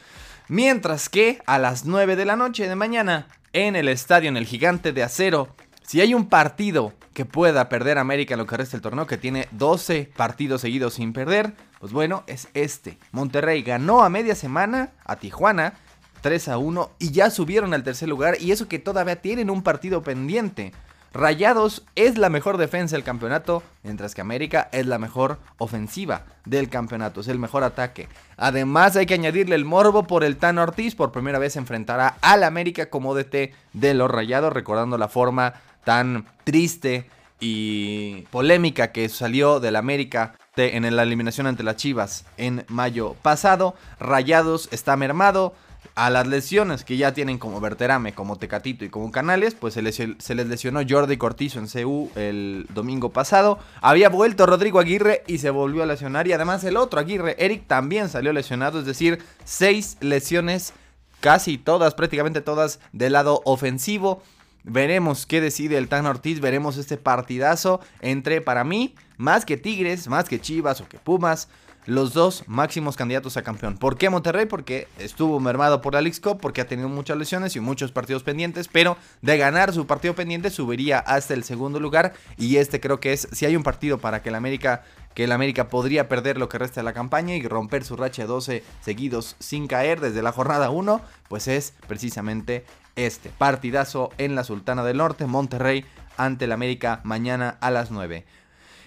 Mientras 0.49 1.11
que 1.11 1.43
a 1.45 1.59
las 1.59 1.85
9 1.85 2.17
de 2.17 2.25
la 2.25 2.37
noche 2.37 2.67
de 2.67 2.77
mañana, 2.77 3.29
en 3.53 3.77
el 3.77 3.89
estadio 3.89 4.31
en 4.31 4.39
el 4.39 4.47
Gigante 4.47 4.95
de 4.95 5.03
Acero, 5.03 5.55
si 5.83 6.01
hay 6.01 6.15
un 6.15 6.31
partido 6.31 6.95
que 7.13 7.27
pueda 7.27 7.69
perder 7.69 7.99
América 7.99 8.35
en 8.35 8.39
lo 8.39 8.47
que 8.47 8.57
resta 8.57 8.77
del 8.77 8.83
torneo, 8.83 9.07
que 9.07 9.19
tiene 9.19 9.47
12 9.53 10.11
partidos 10.17 10.63
seguidos 10.63 10.95
sin 10.95 11.13
perder, 11.13 11.55
pues 11.85 11.93
bueno, 11.93 12.25
es 12.27 12.49
este. 12.55 12.97
Monterrey 13.13 13.63
ganó 13.63 14.05
a 14.05 14.09
media 14.09 14.35
semana 14.35 14.93
a 15.05 15.17
Tijuana 15.17 15.75
3 16.23 16.49
a 16.49 16.57
1 16.57 16.93
y 16.99 17.11
ya 17.11 17.29
subieron 17.29 17.75
al 17.75 17.85
tercer 17.85 18.09
lugar 18.09 18.39
y 18.41 18.53
eso 18.53 18.69
que 18.69 18.79
todavía 18.79 19.21
tienen 19.21 19.51
un 19.51 19.63
partido 19.63 20.03
pendiente. 20.03 20.73
Rayados 21.13 21.85
es 21.95 22.17
la 22.17 22.31
mejor 22.31 22.57
defensa 22.57 22.97
del 22.97 23.05
campeonato, 23.05 23.63
mientras 23.83 24.15
que 24.15 24.23
América 24.23 24.71
es 24.73 24.87
la 24.87 24.97
mejor 24.97 25.39
ofensiva 25.59 26.25
del 26.47 26.71
campeonato, 26.71 27.21
es 27.21 27.29
el 27.29 27.39
mejor 27.39 27.65
ataque. 27.65 28.09
Además 28.39 28.97
hay 28.97 29.05
que 29.05 29.13
añadirle 29.13 29.55
el 29.55 29.67
morbo 29.67 30.05
por 30.05 30.25
el 30.25 30.39
Tan 30.39 30.57
Ortiz, 30.57 30.95
por 30.95 31.13
primera 31.13 31.39
vez 31.39 31.55
enfrentará 31.57 32.17
al 32.23 32.45
América 32.45 32.89
como 32.89 33.15
DT 33.15 33.53
de 33.75 33.93
los 33.93 34.11
Rayados, 34.11 34.55
recordando 34.55 34.97
la 34.97 35.09
forma 35.09 35.53
tan 35.85 36.25
triste 36.45 37.11
y 37.41 38.23
polémica 38.31 38.91
que 38.91 39.11
salió 39.11 39.61
del 39.61 39.77
América 39.77 40.33
en 40.57 40.95
la 40.95 41.03
eliminación 41.03 41.47
ante 41.47 41.63
las 41.63 41.77
Chivas 41.77 42.25
en 42.37 42.65
mayo 42.69 43.17
pasado. 43.23 43.75
Rayados 43.99 44.69
está 44.71 44.97
mermado, 44.97 45.55
a 45.95 46.11
las 46.11 46.27
lesiones 46.27 46.85
que 46.85 46.97
ya 46.97 47.15
tienen 47.15 47.39
como 47.39 47.61
Verterame, 47.61 48.15
como 48.15 48.37
Tecatito 48.37 48.85
y 48.85 48.89
como 48.89 49.11
Canales, 49.13 49.55
pues 49.55 49.75
se 49.75 49.83
les, 49.83 49.95
se 49.95 50.35
les, 50.35 50.47
lesionó 50.47 50.81
Jordi 50.89 51.17
Cortizo 51.17 51.61
en 51.61 51.69
CU 51.69 52.11
el 52.17 52.67
domingo 52.75 53.11
pasado. 53.11 53.59
Había 53.81 54.09
vuelto 54.09 54.47
Rodrigo 54.47 54.81
Aguirre 54.81 55.23
y 55.27 55.39
se 55.39 55.51
volvió 55.51 55.83
a 55.83 55.87
lesionar. 55.87 56.27
Y 56.27 56.33
además 56.33 56.65
el 56.65 56.77
otro 56.77 56.99
Aguirre, 56.99 57.37
Eric, 57.39 57.67
también 57.67 58.09
salió 58.09 58.33
lesionado. 58.33 58.81
Es 58.81 58.87
decir, 58.87 59.23
seis 59.45 59.97
lesiones, 60.01 60.73
casi 61.21 61.59
todas, 61.59 61.95
prácticamente 61.95 62.41
todas, 62.41 62.81
del 62.93 63.13
lado 63.13 63.41
ofensivo. 63.45 64.23
Veremos 64.65 65.27
qué 65.27 65.41
decide 65.41 65.77
el 65.77 65.89
Tan 65.89 66.07
Ortiz, 66.07 66.41
veremos 66.41 66.79
este 66.79 66.97
partidazo 66.97 67.81
entre, 68.01 68.41
para 68.41 68.65
mí, 68.65 68.95
más 69.17 69.45
que 69.45 69.57
Tigres, 69.57 70.09
más 70.09 70.29
que 70.29 70.41
Chivas 70.41 70.81
o 70.81 70.89
que 70.89 70.99
Pumas, 70.99 71.49
los 71.87 72.15
dos 72.15 72.45
máximos 72.47 72.97
candidatos 72.97 73.37
a 73.37 73.43
campeón. 73.43 73.77
¿Por 73.77 73.97
qué 73.99 74.09
Monterrey? 74.09 74.47
Porque 74.47 74.89
estuvo 74.99 75.39
mermado 75.41 75.81
por 75.81 75.95
la 75.95 76.01
League 76.01 76.19
porque 76.41 76.61
ha 76.61 76.67
tenido 76.67 76.89
muchas 76.89 77.19
lesiones 77.19 77.57
y 77.57 77.61
muchos 77.61 77.93
partidos 77.93 78.23
pendientes, 78.23 78.69
pero 78.69 78.97
de 79.23 79.37
ganar 79.37 79.73
su 79.73 79.87
partido 79.87 80.15
pendiente 80.15 80.51
subiría 80.51 80.99
hasta 80.99 81.35
el 81.35 81.45
segundo 81.45 81.81
lugar 81.81 82.15
y 82.39 82.57
este 82.57 82.81
creo 82.81 83.01
que 83.01 83.13
es 83.13 83.29
si 83.33 83.45
hay 83.45 83.57
un 83.57 83.63
partido 83.63 83.99
para 83.99 84.23
que 84.23 84.31
el 84.31 84.35
América 84.35 84.83
que 85.15 85.25
el 85.25 85.33
América 85.33 85.69
podría 85.69 86.09
perder 86.09 86.39
lo 86.39 86.49
que 86.49 86.59
resta 86.59 86.81
de 86.81 86.85
la 86.85 86.93
campaña 86.93 87.37
y 87.37 87.47
romper 87.47 87.85
su 87.85 87.95
racha 87.97 88.23
de 88.23 88.29
12 88.29 88.65
seguidos 88.81 89.37
sin 89.39 89.69
caer 89.69 90.01
desde 90.01 90.23
la 90.23 90.33
jornada 90.33 90.71
1, 90.71 91.01
pues 91.29 91.47
es 91.47 91.73
precisamente 91.87 92.65
este 92.97 93.31
partidazo 93.31 94.11
en 94.19 94.35
la 94.35 94.43
Sultana 94.43 94.83
del 94.83 94.97
Norte, 94.97 95.27
Monterrey 95.27 95.85
ante 96.17 96.47
el 96.47 96.53
América 96.53 97.01
mañana 97.05 97.59
a 97.61 97.71
las 97.71 97.93
9. 97.93 98.25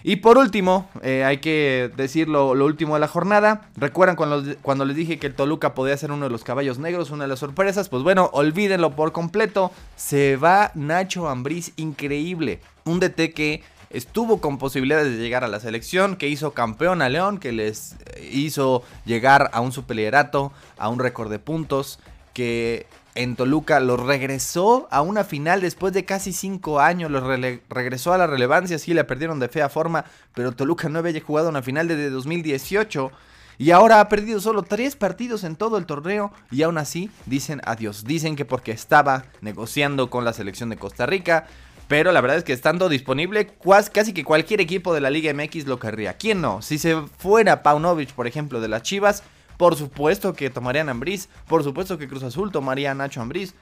Y 0.02 0.16
por 0.16 0.38
último, 0.38 0.88
eh, 1.02 1.24
hay 1.24 1.38
que 1.38 1.90
decir 1.96 2.28
lo, 2.28 2.50
último 2.50 2.94
de 2.94 3.00
la 3.00 3.08
jornada. 3.08 3.68
¿Recuerdan 3.76 4.16
cuando, 4.16 4.42
cuando, 4.62 4.84
les 4.84 4.96
dije 4.96 5.18
que 5.18 5.26
el 5.26 5.34
Toluca 5.34 5.74
podía 5.74 5.96
ser 5.96 6.12
uno 6.12 6.26
de 6.26 6.30
los 6.30 6.44
caballos 6.44 6.78
negros, 6.78 7.10
una 7.10 7.24
de 7.24 7.28
las 7.28 7.40
sorpresas? 7.40 7.88
Pues 7.88 8.02
bueno, 8.02 8.30
olvídenlo 8.32 8.94
por 8.94 9.12
completo. 9.12 9.72
Se 9.96 10.36
va 10.36 10.70
Nacho 10.74 11.28
Ambriz, 11.28 11.72
increíble. 11.76 12.60
Un 12.84 13.00
DT 13.00 13.34
que 13.34 13.62
estuvo 13.90 14.40
con 14.40 14.58
posibilidades 14.58 15.12
de 15.12 15.18
llegar 15.18 15.44
a 15.44 15.48
la 15.48 15.60
selección, 15.60 16.16
que 16.16 16.28
hizo 16.28 16.52
campeón 16.52 17.02
a 17.02 17.08
León, 17.08 17.38
que 17.38 17.52
les 17.52 17.96
hizo 18.30 18.82
llegar 19.04 19.50
a 19.52 19.60
un 19.60 19.72
superliderato, 19.72 20.52
a 20.76 20.88
un 20.88 20.98
récord 20.98 21.30
de 21.30 21.38
puntos, 21.38 21.98
que 22.34 22.86
en 23.18 23.34
Toluca, 23.34 23.80
los 23.80 23.98
regresó 23.98 24.86
a 24.92 25.02
una 25.02 25.24
final 25.24 25.60
después 25.60 25.92
de 25.92 26.04
casi 26.04 26.32
cinco 26.32 26.78
años, 26.78 27.10
los 27.10 27.24
regresó 27.68 28.12
a 28.12 28.18
la 28.18 28.28
relevancia, 28.28 28.78
sí, 28.78 28.94
la 28.94 29.08
perdieron 29.08 29.40
de 29.40 29.48
fea 29.48 29.68
forma, 29.68 30.04
pero 30.34 30.52
Toluca 30.52 30.88
no 30.88 31.00
había 31.00 31.20
jugado 31.20 31.48
una 31.48 31.60
final 31.60 31.88
desde 31.88 32.10
2018 32.10 33.10
y 33.58 33.72
ahora 33.72 33.98
ha 33.98 34.08
perdido 34.08 34.38
solo 34.38 34.62
tres 34.62 34.94
partidos 34.94 35.42
en 35.42 35.56
todo 35.56 35.78
el 35.78 35.86
torneo 35.86 36.32
y 36.52 36.62
aún 36.62 36.78
así 36.78 37.10
dicen 37.26 37.60
adiós. 37.64 38.04
Dicen 38.04 38.36
que 38.36 38.44
porque 38.44 38.70
estaba 38.70 39.24
negociando 39.40 40.10
con 40.10 40.24
la 40.24 40.32
selección 40.32 40.68
de 40.68 40.76
Costa 40.76 41.04
Rica, 41.04 41.48
pero 41.88 42.12
la 42.12 42.20
verdad 42.20 42.36
es 42.36 42.44
que 42.44 42.52
estando 42.52 42.88
disponible, 42.88 43.50
casi 43.92 44.14
que 44.14 44.22
cualquier 44.22 44.60
equipo 44.60 44.94
de 44.94 45.00
la 45.00 45.10
Liga 45.10 45.34
MX 45.34 45.66
lo 45.66 45.80
querría. 45.80 46.12
¿Quién 46.12 46.40
no? 46.40 46.62
Si 46.62 46.78
se 46.78 46.94
fuera 47.18 47.64
Paunovic, 47.64 48.12
por 48.12 48.28
ejemplo, 48.28 48.60
de 48.60 48.68
las 48.68 48.82
Chivas, 48.82 49.24
por 49.58 49.76
supuesto 49.76 50.32
que 50.32 50.48
tomarían 50.48 50.88
a 50.88 50.92
Ambriz. 50.92 51.28
Por 51.46 51.62
supuesto 51.62 51.98
que 51.98 52.08
Cruz 52.08 52.22
Azul 52.22 52.50
tomaría 52.50 52.92
a 52.92 52.94
Nacho 52.94 53.20
Ambriz. 53.20 53.54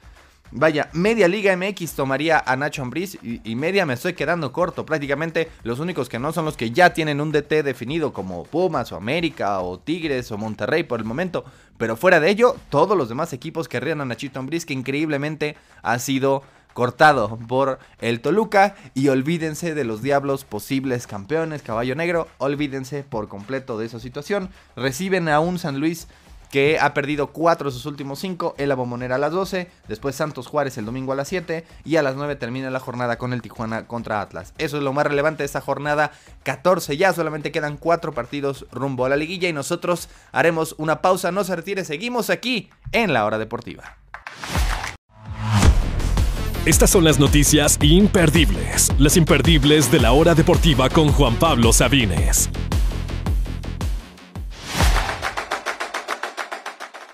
Vaya, 0.51 0.89
media 0.93 1.27
Liga 1.27 1.57
MX 1.57 1.93
tomaría 1.93 2.41
a 2.45 2.55
Nacho 2.55 2.81
Ambriz 2.81 3.17
y, 3.21 3.55
media 3.55 3.85
me 3.85 3.95
estoy 3.95 4.13
quedando 4.13 4.53
corto. 4.53 4.85
Prácticamente 4.85 5.49
los 5.63 5.79
únicos 5.79 6.07
que 6.07 6.19
no 6.19 6.31
son 6.31 6.45
los 6.45 6.55
que 6.55 6.71
ya 6.71 6.93
tienen 6.93 7.19
un 7.19 7.33
DT 7.33 7.63
definido 7.63 8.13
como 8.13 8.45
Pumas 8.45 8.91
o 8.93 8.95
América 8.95 9.59
o 9.59 9.79
Tigres 9.79 10.31
o 10.31 10.37
Monterrey 10.37 10.83
por 10.83 10.99
el 10.99 11.05
momento. 11.05 11.43
Pero 11.77 11.97
fuera 11.97 12.19
de 12.19 12.29
ello, 12.29 12.55
todos 12.69 12.95
los 12.95 13.09
demás 13.09 13.33
equipos 13.33 13.67
querrían 13.67 13.99
a 13.99 14.05
Nachito 14.05 14.39
Ambriz 14.39 14.65
que 14.65 14.73
increíblemente 14.73 15.57
ha 15.81 15.99
sido 15.99 16.43
cortado 16.77 17.39
por 17.47 17.79
el 18.01 18.21
Toluca. 18.21 18.75
Y 18.93 19.07
olvídense 19.07 19.73
de 19.73 19.83
los 19.83 20.03
Diablos 20.03 20.45
posibles 20.45 21.07
campeones, 21.07 21.63
caballo 21.63 21.95
negro, 21.95 22.27
olvídense 22.37 23.01
por 23.01 23.27
completo 23.27 23.79
de 23.79 23.87
esa 23.87 23.99
situación. 23.99 24.51
Reciben 24.75 25.27
a 25.27 25.39
un 25.39 25.57
San 25.57 25.79
Luis 25.79 26.07
que 26.51 26.77
ha 26.79 26.93
perdido 26.93 27.27
4 27.33 27.69
de 27.69 27.73
sus 27.73 27.87
últimos 27.87 28.19
5, 28.19 28.53
el 28.59 28.75
Bombonera 28.75 29.15
a 29.15 29.17
las 29.17 29.31
12, 29.31 29.71
después 29.87 30.15
Santos 30.15 30.45
Juárez 30.45 30.77
el 30.77 30.85
domingo 30.85 31.13
a 31.13 31.15
las 31.15 31.27
7 31.29 31.65
y 31.83 31.95
a 31.95 32.03
las 32.03 32.15
9 32.15 32.35
termina 32.35 32.69
la 32.69 32.79
jornada 32.79 33.17
con 33.17 33.33
el 33.33 33.41
Tijuana 33.41 33.87
contra 33.87 34.21
Atlas. 34.21 34.53
Eso 34.59 34.77
es 34.77 34.83
lo 34.83 34.93
más 34.93 35.07
relevante 35.07 35.41
de 35.41 35.47
esta 35.47 35.61
jornada 35.61 36.11
14, 36.43 36.95
ya 36.95 37.11
solamente 37.11 37.51
quedan 37.51 37.77
4 37.77 38.13
partidos 38.13 38.67
rumbo 38.71 39.03
a 39.03 39.09
la 39.09 39.17
liguilla 39.17 39.49
y 39.49 39.53
nosotros 39.53 40.09
haremos 40.31 40.75
una 40.77 41.01
pausa, 41.01 41.31
no 41.31 41.43
se 41.43 41.55
retire, 41.55 41.83
seguimos 41.83 42.29
aquí 42.29 42.69
en 42.91 43.13
la 43.13 43.25
hora 43.25 43.39
deportiva. 43.39 43.97
Estas 46.67 46.89
son 46.89 47.05
las 47.05 47.17
noticias 47.17 47.79
imperdibles, 47.81 48.91
las 48.99 49.15
imperdibles 49.15 49.89
de 49.89 50.01
la 50.01 50.11
hora 50.11 50.35
deportiva 50.35 50.89
con 50.89 51.07
Juan 51.13 51.37
Pablo 51.37 51.71
Sabines. 51.71 52.49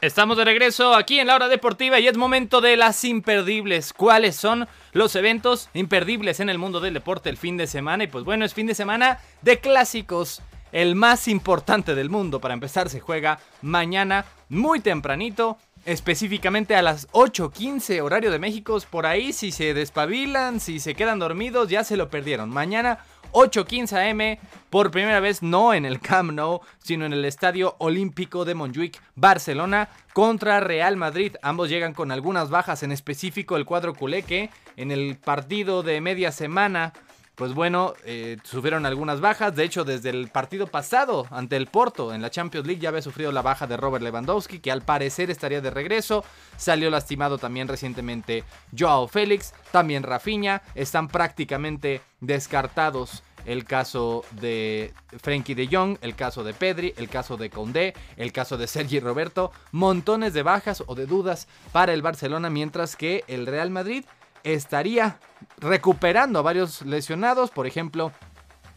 Estamos 0.01 0.37
de 0.37 0.45
regreso 0.45 0.95
aquí 0.95 1.19
en 1.19 1.27
la 1.27 1.35
hora 1.35 1.49
deportiva 1.49 1.99
y 1.99 2.07
es 2.07 2.17
momento 2.17 2.61
de 2.61 2.77
las 2.77 3.03
imperdibles. 3.03 3.93
¿Cuáles 3.93 4.35
son 4.35 4.67
los 4.91 5.15
eventos 5.15 5.69
imperdibles 5.75 6.39
en 6.39 6.49
el 6.49 6.57
mundo 6.57 6.79
del 6.79 6.95
deporte 6.95 7.29
el 7.29 7.37
fin 7.37 7.55
de 7.55 7.67
semana? 7.67 8.05
Y 8.05 8.07
pues 8.07 8.25
bueno, 8.25 8.45
es 8.45 8.55
fin 8.55 8.65
de 8.65 8.73
semana 8.73 9.19
de 9.43 9.59
clásicos. 9.59 10.41
El 10.71 10.95
más 10.95 11.27
importante 11.27 11.93
del 11.93 12.09
mundo 12.09 12.41
para 12.41 12.55
empezar 12.55 12.89
se 12.89 12.99
juega 12.99 13.37
mañana 13.61 14.25
muy 14.49 14.79
tempranito. 14.79 15.59
Específicamente 15.85 16.75
a 16.77 16.81
las 16.81 17.09
8.15 17.09 18.01
horario 18.01 18.31
de 18.31 18.39
México. 18.39 18.77
Por 18.89 19.05
ahí 19.05 19.33
si 19.33 19.51
se 19.51 19.73
despabilan, 19.73 20.61
si 20.61 20.79
se 20.79 20.95
quedan 20.95 21.19
dormidos, 21.19 21.67
ya 21.67 21.83
se 21.83 21.97
lo 21.97 22.09
perdieron. 22.09 22.49
Mañana 22.49 22.99
8.15 23.33 24.11
am, 24.11 24.47
por 24.69 24.91
primera 24.91 25.19
vez 25.19 25.41
no 25.41 25.73
en 25.73 25.85
el 25.85 25.99
Camp 25.99 26.31
Nou, 26.31 26.61
sino 26.77 27.05
en 27.05 27.13
el 27.13 27.25
Estadio 27.25 27.75
Olímpico 27.79 28.45
de 28.45 28.53
Montjuic, 28.53 29.01
Barcelona, 29.15 29.89
contra 30.13 30.59
Real 30.59 30.95
Madrid. 30.95 31.35
Ambos 31.41 31.67
llegan 31.67 31.93
con 31.93 32.11
algunas 32.11 32.49
bajas, 32.49 32.83
en 32.83 32.91
específico 32.91 33.57
el 33.57 33.65
cuadro 33.65 33.93
culé 33.93 34.21
que 34.23 34.51
en 34.77 34.91
el 34.91 35.17
partido 35.17 35.83
de 35.83 35.99
media 35.99 36.31
semana 36.31 36.93
pues 37.35 37.53
bueno, 37.53 37.93
eh, 38.05 38.37
sufrieron 38.43 38.85
algunas 38.85 39.19
bajas. 39.19 39.55
De 39.55 39.63
hecho, 39.63 39.83
desde 39.83 40.11
el 40.11 40.27
partido 40.27 40.67
pasado 40.67 41.25
ante 41.31 41.55
el 41.55 41.67
Porto 41.67 42.13
en 42.13 42.21
la 42.21 42.29
Champions 42.29 42.67
League 42.67 42.81
ya 42.81 42.89
había 42.89 43.01
sufrido 43.01 43.31
la 43.31 43.41
baja 43.41 43.65
de 43.65 43.75
Robert 43.75 44.03
Lewandowski, 44.03 44.59
que 44.59 44.71
al 44.71 44.83
parecer 44.83 45.31
estaría 45.31 45.61
de 45.61 45.71
regreso. 45.71 46.23
Salió 46.57 46.89
lastimado 46.91 47.39
también 47.39 47.67
recientemente 47.67 48.43
Joao 48.77 49.07
Félix, 49.07 49.53
también 49.71 50.03
Rafinha. 50.03 50.61
Están 50.75 51.07
prácticamente 51.07 52.01
descartados 52.21 53.23
el 53.45 53.65
caso 53.65 54.23
de 54.31 54.93
Frenkie 55.21 55.55
de 55.55 55.67
Jong, 55.67 55.97
el 56.01 56.15
caso 56.15 56.43
de 56.43 56.53
Pedri, 56.53 56.93
el 56.97 57.09
caso 57.09 57.35
de 57.35 57.49
Condé, 57.49 57.93
el 58.15 58.31
caso 58.31 58.57
de 58.57 58.67
Sergi 58.67 58.99
Roberto, 58.99 59.51
montones 59.71 60.33
de 60.33 60.43
bajas 60.43 60.83
o 60.85 60.95
de 60.95 61.05
dudas 61.05 61.47
para 61.71 61.93
el 61.93 62.01
Barcelona, 62.01 62.49
mientras 62.49 62.95
que 62.95 63.23
el 63.27 63.45
Real 63.45 63.69
Madrid 63.69 64.05
estaría 64.43 65.19
recuperando 65.57 66.39
a 66.39 66.41
varios 66.43 66.81
lesionados, 66.83 67.51
por 67.51 67.67
ejemplo, 67.67 68.11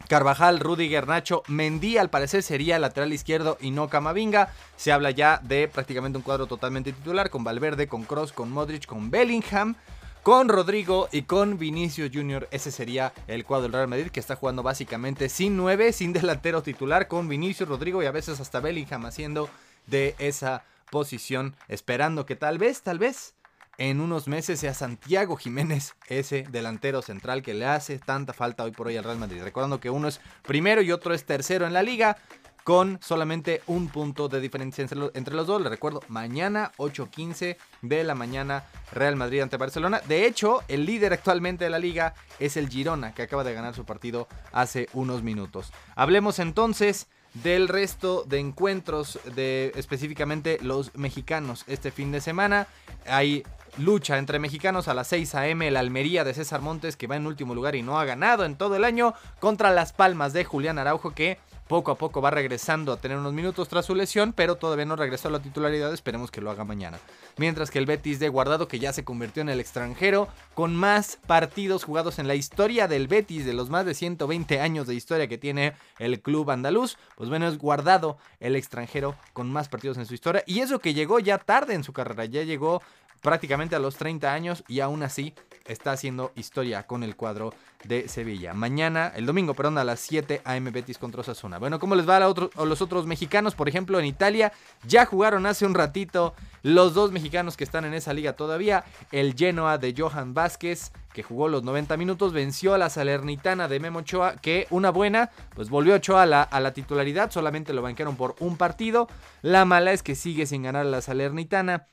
Carvajal, 0.08 0.61
Rudiger, 0.61 1.08
Nacho, 1.08 1.42
Mendy 1.49 1.99
al 1.99 2.11
parecer 2.11 2.42
sería 2.42 2.78
lateral 2.78 3.12
izquierdo 3.12 3.58
y 3.61 3.73
no 3.73 3.88
Camavinga. 3.88 4.52
Se 4.76 4.92
habla 4.92 5.11
ya 5.11 5.40
de 5.42 5.68
prácticamente 5.68 6.18
un 6.18 6.23
cuadro 6.23 6.46
totalmente 6.46 6.92
titular 6.92 7.28
con 7.28 7.42
Valverde, 7.42 7.88
con 7.88 8.04
Cross, 8.04 8.32
con 8.32 8.52
Modric, 8.52 8.87
con 8.87 9.11
Bellingham, 9.11 9.75
con 10.23 10.49
Rodrigo 10.49 11.08
y 11.11 11.23
con 11.23 11.58
Vinicius 11.58 12.11
Jr. 12.12 12.49
Ese 12.50 12.70
sería 12.70 13.12
el 13.26 13.44
cuadro 13.44 13.64
del 13.64 13.73
Real 13.73 13.88
Madrid 13.88 14.08
que 14.08 14.20
está 14.20 14.37
jugando 14.37 14.62
básicamente 14.62 15.28
sin 15.28 15.56
9, 15.56 15.92
sin 15.92 16.12
delantero 16.12 16.62
titular, 16.62 17.08
con 17.08 17.28
Vinicius, 17.28 17.68
Rodrigo 17.68 18.02
y 18.02 18.06
a 18.06 18.12
veces 18.12 18.40
hasta 18.40 18.61
Bellingham 18.61 19.06
haciendo 19.06 19.49
de 19.87 20.14
esa 20.18 20.64
posición, 20.90 21.56
esperando 21.68 22.26
que 22.26 22.37
tal 22.37 22.58
vez, 22.58 22.82
tal 22.82 22.99
vez 22.99 23.35
en 23.78 24.00
unos 24.00 24.28
meses 24.28 24.61
sea 24.61 24.75
Santiago 24.75 25.37
Jiménez 25.37 25.95
ese 26.09 26.45
delantero 26.50 27.02
central 27.02 27.42
que 27.42 27.54
le 27.54 27.66
hace 27.66 27.99
tanta 27.99 28.33
falta 28.33 28.64
hoy 28.64 28.71
por 28.71 28.87
hoy 28.87 28.97
al 28.97 29.04
Real 29.04 29.18
Madrid. 29.18 29.42
Recordando 29.42 29.80
que 29.80 29.90
uno 29.90 30.09
es 30.09 30.21
primero 30.42 30.83
y 30.83 30.92
otro 30.92 31.14
es 31.14 31.25
tercero 31.25 31.66
en 31.66 31.73
la 31.73 31.83
liga 31.83 32.16
con 32.66 32.99
solamente 33.00 33.62
un 33.68 33.87
punto 33.87 34.28
de 34.28 34.40
diferencia 34.40 34.85
entre 35.14 35.37
los 35.37 35.47
dos. 35.47 35.62
Le 35.62 35.68
recuerdo, 35.68 36.02
mañana 36.09 36.73
8.15 36.78 37.56
de 37.83 38.02
la 38.02 38.16
mañana 38.16 38.64
Real 38.90 39.14
Madrid 39.14 39.40
ante 39.42 39.56
Barcelona. 39.56 40.00
De 40.09 40.26
hecho, 40.26 40.64
el 40.66 40.85
líder 40.85 41.12
actualmente 41.12 41.62
de 41.62 41.71
la 41.71 41.78
liga 41.78 42.14
es 42.40 42.56
el 42.56 42.68
Girona, 42.68 43.14
que 43.14 43.23
acaba 43.23 43.45
de 43.45 43.54
ganar 43.54 43.76
su 43.76 43.85
partido 43.85 44.26
hace 44.50 44.88
unos 44.95 45.23
minutos. 45.23 45.73
Hablemos 45.95 46.40
entonces 46.40 47.06
del 47.35 47.68
resto 47.68 48.25
de 48.25 48.40
encuentros 48.40 49.21
de 49.37 49.73
específicamente 49.76 50.59
los 50.61 50.92
mexicanos 50.97 51.62
este 51.68 51.92
fin 51.92 52.11
de 52.11 52.21
semana. 52.21 52.66
Hay 53.06 53.45
lucha 53.78 54.18
entre 54.18 54.38
mexicanos 54.38 54.88
a 54.88 54.95
las 54.95 55.09
6 55.09 55.35
a.m. 55.35 55.68
El 55.68 55.76
Almería 55.76 56.25
de 56.25 56.35
César 56.35 56.61
Montes, 56.61 56.97
que 56.97 57.06
va 57.06 57.16
en 57.16 57.26
último 57.26 57.54
lugar 57.54 57.75
y 57.76 57.83
no 57.83 57.99
ha 57.99 58.04
ganado 58.04 58.45
en 58.45 58.56
todo 58.56 58.76
el 58.76 58.85
año, 58.85 59.14
contra 59.40 59.71
Las 59.71 59.92
Palmas 59.92 60.33
de 60.33 60.45
Julián 60.45 60.78
Araujo, 60.78 61.12
que 61.12 61.38
poco 61.68 61.90
a 61.90 61.97
poco 61.97 62.23
va 62.23 62.30
regresando 62.30 62.92
a 62.92 62.97
tener 62.97 63.18
unos 63.18 63.33
minutos 63.33 63.68
tras 63.68 63.87
su 63.87 63.95
lesión, 63.95 64.33
pero 64.33 64.54
todavía 64.54 64.85
no 64.85 64.97
regresó 64.97 65.28
a 65.28 65.33
la 65.33 65.40
titularidad, 65.40 65.92
esperemos 65.92 66.30
que 66.30 66.40
lo 66.40 66.50
haga 66.50 66.64
mañana. 66.64 66.99
Mientras 67.38 67.71
que 67.71 67.78
el 67.78 67.87
Betis 67.87 68.21
de 68.21 68.28
Guardado, 68.28 68.68
que 68.68 68.78
ya 68.78 68.92
se 68.92 69.04
convirtió 69.04 69.42
en 69.42 69.49
el 69.49 69.61
extranjero, 69.61 70.28
con 70.54 70.76
más 70.76 71.18
partidos 71.26 71.85
jugados 71.85 72.18
en 72.18 72.28
la 72.28 72.37
historia 72.37 72.87
del 72.87 73.09
Betis, 73.09 73.45
de 73.45 73.52
los 73.52 73.68
más 73.68 73.85
de 73.85 73.95
120 73.95 74.61
años 74.61 74.87
de 74.87 74.95
historia 74.95 75.26
que 75.26 75.38
tiene 75.38 75.75
el 75.99 76.21
club 76.21 76.50
andaluz, 76.50 76.99
pues 77.16 77.28
bueno, 77.28 77.49
es 77.49 77.59
Guardado 77.59 78.16
el 78.38 78.54
extranjero 78.54 79.16
con 79.33 79.50
más 79.50 79.68
partidos 79.68 79.99
en 79.99 80.06
su 80.06 80.14
historia, 80.14 80.45
y 80.47 80.61
eso 80.61 80.78
que 80.78 80.95
llegó 80.95 81.18
ya 81.18 81.38
tarde 81.38 81.75
en 81.75 81.83
su 81.83 81.92
carrera, 81.92 82.26
ya 82.26 82.42
llegó 82.42 82.80
prácticamente 83.26 83.75
a 83.75 83.80
los 83.80 83.97
30 83.97 84.33
años 84.33 84.62
y 84.68 84.78
aún 84.78 85.02
así 85.02 85.35
está 85.66 85.90
haciendo 85.90 86.30
historia 86.37 86.87
con 86.87 87.02
el 87.02 87.16
cuadro 87.16 87.52
de 87.83 88.06
Sevilla. 88.06 88.54
Mañana, 88.54 89.12
el 89.16 89.26
domingo, 89.26 89.52
perdón, 89.52 89.78
a 89.78 89.85
las 89.85 89.99
7 89.99 90.42
AM 90.45 90.71
Betis 90.71 90.97
contra 90.97 91.23
Osasuna. 91.23 91.59
Bueno, 91.59 91.80
¿cómo 91.80 91.97
les 91.97 92.09
va 92.09 92.18
a, 92.18 92.64
los 92.64 92.83
otros 92.83 93.04
mexicanos? 93.09 93.56
Por 93.56 93.68
ejemplo, 93.68 93.99
en 93.99 94.04
Italia 94.04 94.52
ya 94.87 95.06
jugaron 95.06 95.45
hace 95.45 95.66
un 95.66 95.75
ratito 95.75 96.35
los 96.62 96.95
dos 96.95 97.11
mexicanos 97.11 97.56
que 97.56 97.64
están 97.64 97.85
en 97.85 97.95
esa 97.95 98.12
liga 98.12 98.35
todavía. 98.35 98.85
El 99.11 99.35
Genoa 99.35 99.76
de 99.78 99.92
Johan 99.99 100.33
Vázquez, 100.33 100.92
que 101.12 101.25
jugó 101.25 101.49
los 101.49 101.64
90 101.64 101.97
minutos, 101.97 102.33
venció 102.33 102.75
a 102.75 102.78
la 102.78 102.90
Salernitana 102.90 103.66
de 103.66 103.80
Memo 103.80 103.99
Ochoa, 103.99 104.37
que 104.37 104.68
una 104.71 104.90
buena, 104.90 105.33
pues 105.56 105.68
volvió 105.68 106.00
a 106.16 106.26
la, 106.26 106.42
a 106.42 106.61
la 106.61 106.73
titularidad, 106.73 107.33
solamente 107.33 107.73
lo 107.73 107.83
banquearon 107.83 108.14
por 108.14 108.37
un 108.38 108.56
partido. 108.56 109.09
La 109.42 109.64
mala 109.64 109.90
es 109.90 110.04
que 110.04 110.14
sigue 110.14 110.47
sin 110.47 110.62
ganar 110.62 110.87
a 110.87 110.90
la 110.90 111.02
Salernitana 111.02 111.87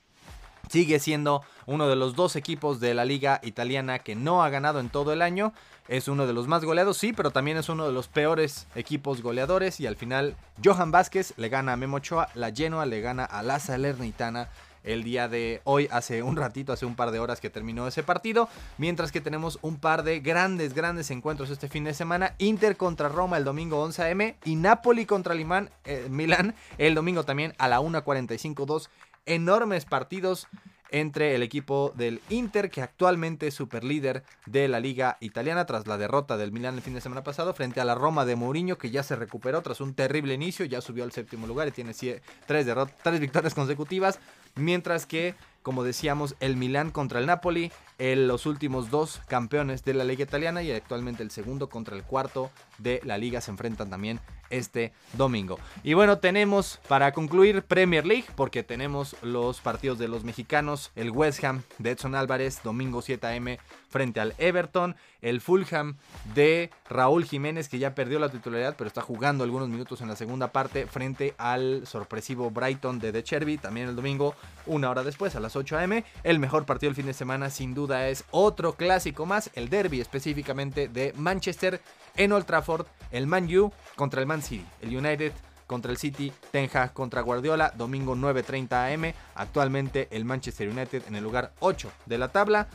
sigue 0.74 0.98
siendo 0.98 1.44
uno 1.68 1.88
de 1.88 1.96
los 1.96 2.16
dos 2.16 2.36
equipos 2.36 2.80
de 2.80 2.96
la 2.96 3.06
liga 3.06 3.40
italiana 3.44 4.00
que 4.00 4.16
no 4.16 4.44
ha 4.44 4.50
ganado 4.50 4.80
en 4.80 4.90
todo 4.90 5.14
el 5.14 5.22
año. 5.22 5.54
Es 5.88 6.08
uno 6.08 6.26
de 6.26 6.34
los 6.34 6.48
más 6.48 6.66
goleados, 6.66 6.98
sí, 6.98 7.14
pero 7.14 7.30
también 7.30 7.58
es 7.58 7.70
uno 7.70 7.86
de 7.86 7.94
los 7.94 8.08
peores 8.08 8.66
equipos 8.74 9.22
goleadores. 9.22 9.80
Y 9.80 9.86
al 9.86 9.98
final, 9.98 10.36
Johan 10.66 10.90
Vázquez 10.90 11.36
le 11.38 11.50
gana 11.50 11.74
a 11.74 11.78
Memo 11.78 11.98
Ochoa, 11.98 12.30
la 12.34 12.52
Genoa 12.52 12.88
le 12.88 13.02
gana 13.02 13.24
a 13.24 13.44
la 13.44 13.60
Salernitana 13.60 14.50
el 14.84 15.04
día 15.04 15.28
de 15.28 15.62
hoy, 15.64 15.88
hace 15.92 16.24
un 16.24 16.38
ratito, 16.38 16.74
hace 16.74 16.88
un 16.88 16.96
par 16.96 17.12
de 17.12 17.20
horas 17.20 17.40
que 17.40 17.52
terminó 17.52 17.88
ese 17.88 18.02
partido. 18.02 18.50
Mientras 18.80 19.12
que 19.12 19.22
tenemos 19.22 19.60
un 19.62 19.78
par 19.78 20.02
de 20.02 20.22
grandes, 20.22 20.74
grandes 20.74 21.12
encuentros 21.12 21.52
este 21.52 21.70
fin 21.70 21.84
de 21.84 21.94
semana. 21.94 22.34
Inter 22.40 22.78
contra 22.78 23.10
Roma 23.10 23.38
el 23.38 23.44
domingo 23.44 23.80
11 23.80 24.10
am 24.10 24.34
y 24.44 24.56
Napoli 24.56 25.06
contra 25.06 25.36
Limán, 25.36 25.70
eh, 25.86 26.08
Milán 26.10 26.56
el 26.80 26.96
domingo 26.96 27.24
también 27.24 27.54
a 27.60 27.68
la 27.68 27.80
1.45.2 27.80 28.90
enormes 29.26 29.86
partidos 29.86 30.48
entre 30.90 31.34
el 31.34 31.42
equipo 31.42 31.92
del 31.96 32.22
Inter, 32.30 32.70
que 32.70 32.84
actualmente 32.84 33.48
es 33.48 33.56
superlíder 33.56 34.24
de 34.46 34.68
la 34.68 34.80
liga 34.80 35.18
italiana 35.22 35.66
tras 35.66 35.88
la 35.88 35.98
derrota 35.98 36.38
del 36.38 36.52
Milan 36.52 36.76
el 36.76 36.82
fin 36.82 36.94
de 36.94 37.02
semana 37.02 37.24
pasado, 37.24 37.54
frente 37.56 37.82
a 37.82 37.86
la 37.86 37.96
Roma 37.96 38.26
de 38.26 38.36
Mourinho, 38.36 38.78
que 38.78 38.92
ya 38.92 39.02
se 39.02 39.16
recuperó 39.16 39.64
tras 39.64 39.82
un 39.82 39.96
terrible 39.96 40.36
inicio, 40.36 40.66
ya 40.66 40.82
subió 40.82 41.04
al 41.04 41.12
séptimo 41.12 41.48
lugar 41.48 41.68
y 41.68 41.72
tiene 41.72 41.94
tres, 41.94 42.68
tres 43.02 43.20
victorias 43.20 43.56
consecutivas, 43.56 44.20
mientras 44.56 45.08
que 45.08 45.34
como 45.64 45.84
decíamos, 45.84 46.36
el 46.42 46.58
Milán 46.58 46.92
contra 46.92 47.20
el 47.20 47.26
Napoli, 47.26 47.72
los 48.00 48.46
últimos 48.46 48.90
dos 48.90 49.22
campeones 49.28 49.84
de 49.84 49.94
la 49.94 50.04
liga 50.04 50.24
italiana 50.24 50.62
y 50.64 50.72
actualmente 50.72 51.24
el 51.24 51.32
segundo 51.32 51.70
contra 51.70 51.96
el 51.96 52.04
cuarto 52.04 52.52
de 52.78 53.02
la 53.04 53.18
liga 53.18 53.42
se 53.42 53.52
enfrentan 53.52 53.90
también 53.90 54.20
este 54.50 54.94
domingo. 55.14 55.60
Y 55.84 55.94
bueno, 55.94 56.20
tenemos 56.20 56.80
para 56.88 57.12
concluir 57.12 57.64
Premier 57.64 58.06
League, 58.06 58.26
porque 58.36 58.64
tenemos 58.64 59.16
los 59.22 59.62
partidos 59.62 59.98
de 59.98 60.08
los 60.08 60.24
mexicanos, 60.24 60.92
el 60.96 61.10
West 61.10 61.44
Ham 61.44 61.64
de 61.80 61.92
Edson 61.92 62.16
Álvarez, 62.16 62.62
domingo 62.64 63.02
7 63.02 63.28
am 63.28 63.58
frente 63.90 64.20
al 64.20 64.34
Everton, 64.40 64.96
el 65.22 65.40
Fulham 65.40 65.98
de 66.34 66.72
Raúl 66.90 67.26
Jiménez, 67.26 67.70
que 67.70 67.78
ya 67.78 67.94
perdió 67.94 68.18
la 68.18 68.30
titularidad, 68.30 68.76
pero 68.76 68.88
está 68.88 69.02
jugando 69.02 69.44
algunos 69.44 69.70
minutos 69.70 70.02
en 70.02 70.08
la 70.08 70.16
segunda 70.16 70.52
parte, 70.52 70.88
frente 70.88 71.36
al 71.38 71.86
sorpresivo 71.86 72.50
Brighton 72.50 72.98
de 72.98 73.12
De 73.12 73.24
Cherby, 73.24 73.58
también 73.58 73.88
el 73.90 73.96
domingo, 73.96 74.34
una 74.66 74.90
hora 74.90 75.04
después, 75.04 75.36
a 75.36 75.40
las 75.40 75.56
8 75.56 75.78
am. 75.78 76.04
El 76.24 76.40
mejor 76.40 76.66
partido 76.66 76.90
del 76.90 76.96
fin 76.96 77.06
de 77.06 77.14
semana, 77.14 77.52
sin 77.52 77.76
es 77.92 78.26
otro 78.32 78.76
clásico 78.76 79.26
más, 79.26 79.50
el 79.54 79.70
derby 79.70 80.02
específicamente 80.02 80.88
de 80.88 81.14
Manchester 81.18 81.82
en 82.16 82.32
Old 82.32 82.46
Trafford, 82.46 82.86
el 83.12 83.28
Man 83.28 83.54
U 83.56 83.72
contra 83.96 84.22
el 84.22 84.28
Man 84.28 84.42
City, 84.42 84.66
el 84.82 84.96
United 84.96 85.34
contra 85.68 85.92
el 85.92 85.98
City, 85.98 86.32
Ten 86.52 86.70
Hag 86.74 86.94
contra 86.94 87.22
Guardiola, 87.22 87.74
domingo 87.76 88.16
9.30 88.16 88.94
am, 88.94 89.14
actualmente 89.36 90.08
el 90.12 90.26
Manchester 90.26 90.70
United 90.70 91.04
en 91.08 91.16
el 91.16 91.24
lugar 91.24 91.54
8 91.60 91.92
de 92.06 92.18
la 92.18 92.32
tabla, 92.32 92.68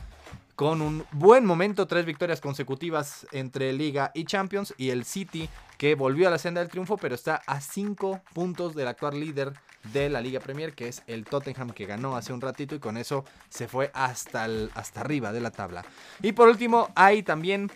con 0.55 0.81
un 0.81 1.05
buen 1.13 1.45
momento, 1.45 1.87
tres 1.87 2.05
victorias 2.05 2.41
consecutivas 2.41 3.25
entre 3.31 3.71
Liga 3.71 4.11
y 4.13 4.25
Champions, 4.25 4.73
y 4.77 4.89
el 4.89 5.05
City 5.05 5.49
que 5.77 5.95
volvió 5.95 6.27
a 6.27 6.31
la 6.31 6.37
senda 6.37 6.59
del 6.59 6.69
triunfo, 6.69 6.97
pero 6.97 7.15
está 7.15 7.41
a 7.47 7.61
5 7.61 8.21
puntos 8.33 8.75
del 8.75 8.89
actual 8.89 9.19
líder 9.19 9.53
de 9.93 10.09
la 10.09 10.21
Liga 10.21 10.39
Premier, 10.39 10.73
que 10.73 10.87
es 10.87 11.03
el 11.07 11.25
Tottenham, 11.25 11.71
que 11.71 11.85
ganó 11.85 12.15
hace 12.15 12.33
un 12.33 12.41
ratito 12.41 12.75
y 12.75 12.79
con 12.79 12.97
eso 12.97 13.25
se 13.49 13.67
fue 13.67 13.91
hasta, 13.93 14.47
hasta 14.73 15.01
arriba 15.01 15.31
de 15.31 15.41
la 15.41 15.51
tabla. 15.51 15.85
Y 16.21 16.31
por 16.31 16.47
último, 16.49 16.89
hay 16.95 17.23
también 17.23 17.71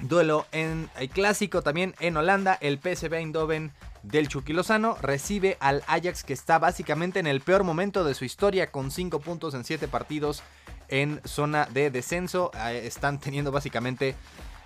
Duelo 0.00 0.46
en 0.52 0.90
el 0.98 1.08
clásico 1.08 1.62
también 1.62 1.94
en 2.00 2.16
Holanda, 2.16 2.58
el 2.60 2.78
PSV 2.78 3.14
Eindhoven 3.14 3.72
del 4.02 4.28
Chucky 4.28 4.52
Lozano 4.52 4.96
recibe 5.00 5.56
al 5.60 5.82
Ajax 5.86 6.24
que 6.24 6.32
está 6.32 6.58
básicamente 6.58 7.20
en 7.20 7.26
el 7.26 7.40
peor 7.40 7.64
momento 7.64 8.04
de 8.04 8.14
su 8.14 8.24
historia 8.24 8.70
con 8.70 8.90
5 8.90 9.20
puntos 9.20 9.54
en 9.54 9.64
7 9.64 9.88
partidos 9.88 10.42
en 10.88 11.20
zona 11.24 11.66
de 11.66 11.90
descenso. 11.90 12.50
Eh, 12.66 12.82
están 12.84 13.18
teniendo 13.18 13.52
básicamente 13.52 14.14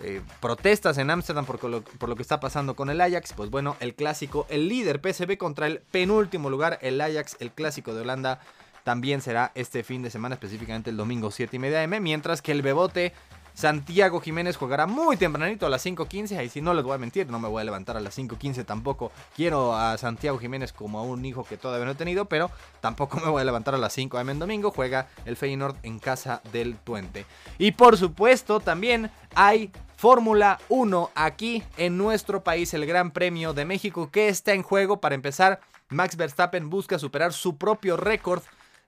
eh, 0.01 0.21
protestas 0.41 0.97
en 0.99 1.11
Ámsterdam 1.11 1.45
por, 1.45 1.63
lo 1.65 2.17
que 2.17 2.23
está 2.23 2.41
pasando 2.41 2.75
con 2.75 2.91
el 2.91 3.01
Ajax. 3.01 3.33
Pues 3.33 3.51
bueno, 3.51 3.77
el 3.81 3.95
clásico, 3.95 4.47
el 4.49 4.69
líder 4.69 5.01
PSV 5.01 5.37
contra 5.37 5.67
el 5.67 5.81
penúltimo 5.81 6.51
lugar, 6.51 6.79
el 6.83 7.01
Ajax, 7.01 7.37
el 7.41 7.51
clásico 7.51 7.95
de 7.95 8.03
Holanda. 8.03 8.41
También 8.85 9.21
será 9.21 9.53
este 9.55 9.83
fin 9.83 10.03
de 10.03 10.11
semana, 10.11 10.37
específicamente 10.37 10.91
el 10.91 10.97
domingo 10.97 11.31
7 11.31 11.57
y 11.57 11.59
media 11.59 11.83
M. 11.83 12.01
Mientras 12.01 12.41
que 12.41 12.53
el 12.53 12.63
Bebote 12.63 13.13
Santiago 13.59 14.21
Jiménez 14.21 14.57
jugará 14.57 14.87
muy 14.87 15.17
tempranito 15.17 15.67
a 15.67 15.69
las 15.69 15.85
5.15. 15.85 16.39
Ahí 16.39 16.49
si 16.49 16.61
no 16.61 16.75
les 16.75 16.85
voy 16.85 16.95
a 16.95 16.99
mentir, 16.99 17.29
no 17.29 17.41
me 17.41 17.49
voy 17.49 17.61
a 17.61 17.65
levantar 17.65 17.97
a 17.97 18.01
las 18.01 18.17
5.15 18.17 18.65
tampoco. 18.65 19.11
Quiero 19.35 19.75
a 19.75 19.99
Santiago 19.99 20.39
Jiménez 20.39 20.73
como 20.73 21.01
a 21.01 21.03
un 21.03 21.25
hijo 21.25 21.43
que 21.43 21.57
todavía 21.57 21.85
no 21.85 21.91
he 21.91 21.97
tenido, 21.97 22.27
pero 22.27 22.53
tampoco 22.81 23.19
me 23.19 23.29
voy 23.29 23.43
a 23.43 23.45
levantar 23.45 23.75
a 23.75 23.79
las 23.79 23.93
5 23.95 24.17
am 24.17 24.31
en 24.31 24.39
domingo. 24.39 24.71
Juega 24.71 25.09
el 25.25 25.35
Feyenoord 25.37 25.75
en 25.83 25.99
casa 25.99 26.41
del 26.53 26.77
Tuente. 26.77 27.27
Y 27.59 27.73
por 27.73 27.97
supuesto, 27.97 28.61
también 28.61 29.11
hay 29.35 29.73
Fórmula 29.97 30.61
1 30.69 31.11
aquí 31.17 31.65
en 31.79 31.99
nuestro 31.99 32.45
país, 32.45 32.73
el 32.75 32.87
Gran 32.87 33.11
Premio 33.11 33.55
de 33.55 33.65
México 33.65 34.09
que 34.13 34.29
está 34.29 34.53
en 34.53 34.63
juego. 34.63 35.01
Para 35.01 35.17
empezar, 35.17 35.59
Max 35.89 36.17
Verstappen 36.17 36.71
busca 36.71 36.97
superar 36.97 37.33
su 37.33 37.57
propio 37.57 37.97
récord 37.97 38.41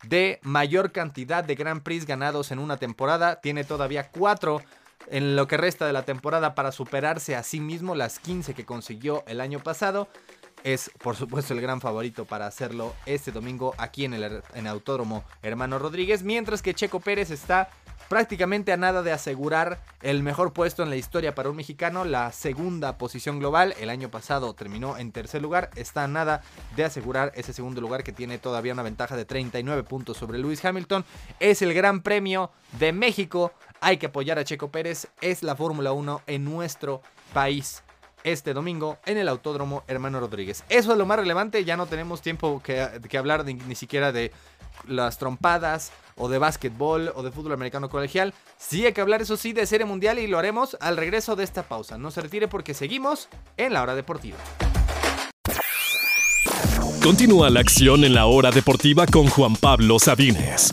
de 0.04 0.40
mayor 0.42 0.92
cantidad 0.92 1.44
de 1.44 1.54
Grand 1.54 1.82
Prix 1.82 2.06
ganados 2.06 2.50
en 2.50 2.58
una 2.58 2.76
temporada. 2.76 3.40
Tiene 3.40 3.64
todavía 3.64 4.08
cuatro 4.10 4.62
en 5.08 5.36
lo 5.36 5.46
que 5.46 5.56
resta 5.56 5.86
de 5.86 5.92
la 5.92 6.04
temporada 6.04 6.54
para 6.54 6.72
superarse 6.72 7.36
a 7.36 7.42
sí 7.42 7.60
mismo 7.60 7.94
las 7.94 8.18
15 8.18 8.54
que 8.54 8.64
consiguió 8.64 9.24
el 9.26 9.40
año 9.40 9.60
pasado. 9.60 10.08
Es 10.62 10.90
por 11.02 11.16
supuesto 11.16 11.54
el 11.54 11.60
gran 11.60 11.80
favorito 11.80 12.26
para 12.26 12.46
hacerlo 12.46 12.94
este 13.06 13.32
domingo 13.32 13.74
aquí 13.78 14.04
en 14.04 14.14
el 14.14 14.42
en 14.54 14.66
Autódromo 14.66 15.24
Hermano 15.42 15.78
Rodríguez, 15.78 16.22
mientras 16.22 16.60
que 16.60 16.74
Checo 16.74 17.00
Pérez 17.00 17.30
está 17.30 17.70
prácticamente 18.10 18.72
a 18.72 18.76
nada 18.76 19.04
de 19.04 19.12
asegurar 19.12 19.78
el 20.02 20.24
mejor 20.24 20.52
puesto 20.52 20.82
en 20.82 20.90
la 20.90 20.96
historia 20.96 21.36
para 21.36 21.48
un 21.48 21.54
mexicano, 21.54 22.04
la 22.04 22.32
segunda 22.32 22.98
posición 22.98 23.38
global. 23.38 23.72
El 23.78 23.88
año 23.88 24.10
pasado 24.10 24.52
terminó 24.52 24.98
en 24.98 25.12
tercer 25.12 25.40
lugar, 25.40 25.70
está 25.76 26.02
a 26.02 26.08
nada 26.08 26.42
de 26.74 26.82
asegurar 26.82 27.30
ese 27.36 27.52
segundo 27.52 27.80
lugar 27.80 28.02
que 28.02 28.12
tiene 28.12 28.38
todavía 28.38 28.72
una 28.72 28.82
ventaja 28.82 29.16
de 29.16 29.26
39 29.26 29.84
puntos 29.84 30.16
sobre 30.16 30.40
Lewis 30.40 30.64
Hamilton. 30.64 31.04
Es 31.38 31.62
el 31.62 31.72
Gran 31.72 32.02
Premio 32.02 32.50
de 32.80 32.92
México. 32.92 33.52
Hay 33.80 33.98
que 33.98 34.06
apoyar 34.06 34.40
a 34.40 34.44
Checo 34.44 34.72
Pérez. 34.72 35.06
Es 35.20 35.44
la 35.44 35.54
Fórmula 35.54 35.92
1 35.92 36.22
en 36.26 36.44
nuestro 36.44 37.02
país 37.32 37.84
este 38.24 38.54
domingo 38.54 38.98
en 39.06 39.18
el 39.18 39.28
Autódromo 39.28 39.82
Hermano 39.88 40.20
Rodríguez. 40.20 40.64
Eso 40.68 40.92
es 40.92 40.98
lo 40.98 41.06
más 41.06 41.18
relevante, 41.18 41.64
ya 41.64 41.76
no 41.76 41.86
tenemos 41.86 42.22
tiempo 42.22 42.62
que, 42.62 43.18
hablar 43.18 43.44
ni 43.44 43.74
siquiera 43.74 44.12
de 44.12 44.32
las 44.86 45.18
trompadas 45.18 45.92
o 46.16 46.28
de 46.28 46.38
básquetbol 46.38 47.12
o 47.14 47.22
de 47.22 47.30
fútbol 47.30 47.52
americano 47.52 47.88
colegial. 47.88 48.34
Sí 48.58 48.84
hay 48.86 48.92
que 48.92 49.00
hablar, 49.00 49.22
eso 49.22 49.36
sí, 49.36 49.52
de 49.52 49.66
serie 49.66 49.86
mundial 49.86 50.18
y 50.18 50.26
lo 50.26 50.38
haremos 50.38 50.76
al 50.80 50.96
regreso 50.96 51.36
de 51.36 51.44
esta 51.44 51.62
pausa. 51.62 51.98
No 51.98 52.10
se 52.10 52.20
retire 52.20 52.48
porque 52.48 52.74
seguimos 52.74 53.28
en 53.56 53.72
la 53.72 53.82
hora 53.82 53.94
deportiva. 53.94 54.38
Continúa 57.02 57.48
la 57.48 57.60
acción 57.60 58.04
en 58.04 58.14
la 58.14 58.26
hora 58.26 58.50
deportiva 58.50 59.06
con 59.06 59.26
Juan 59.28 59.56
Pablo 59.56 59.98
Sabines. 59.98 60.70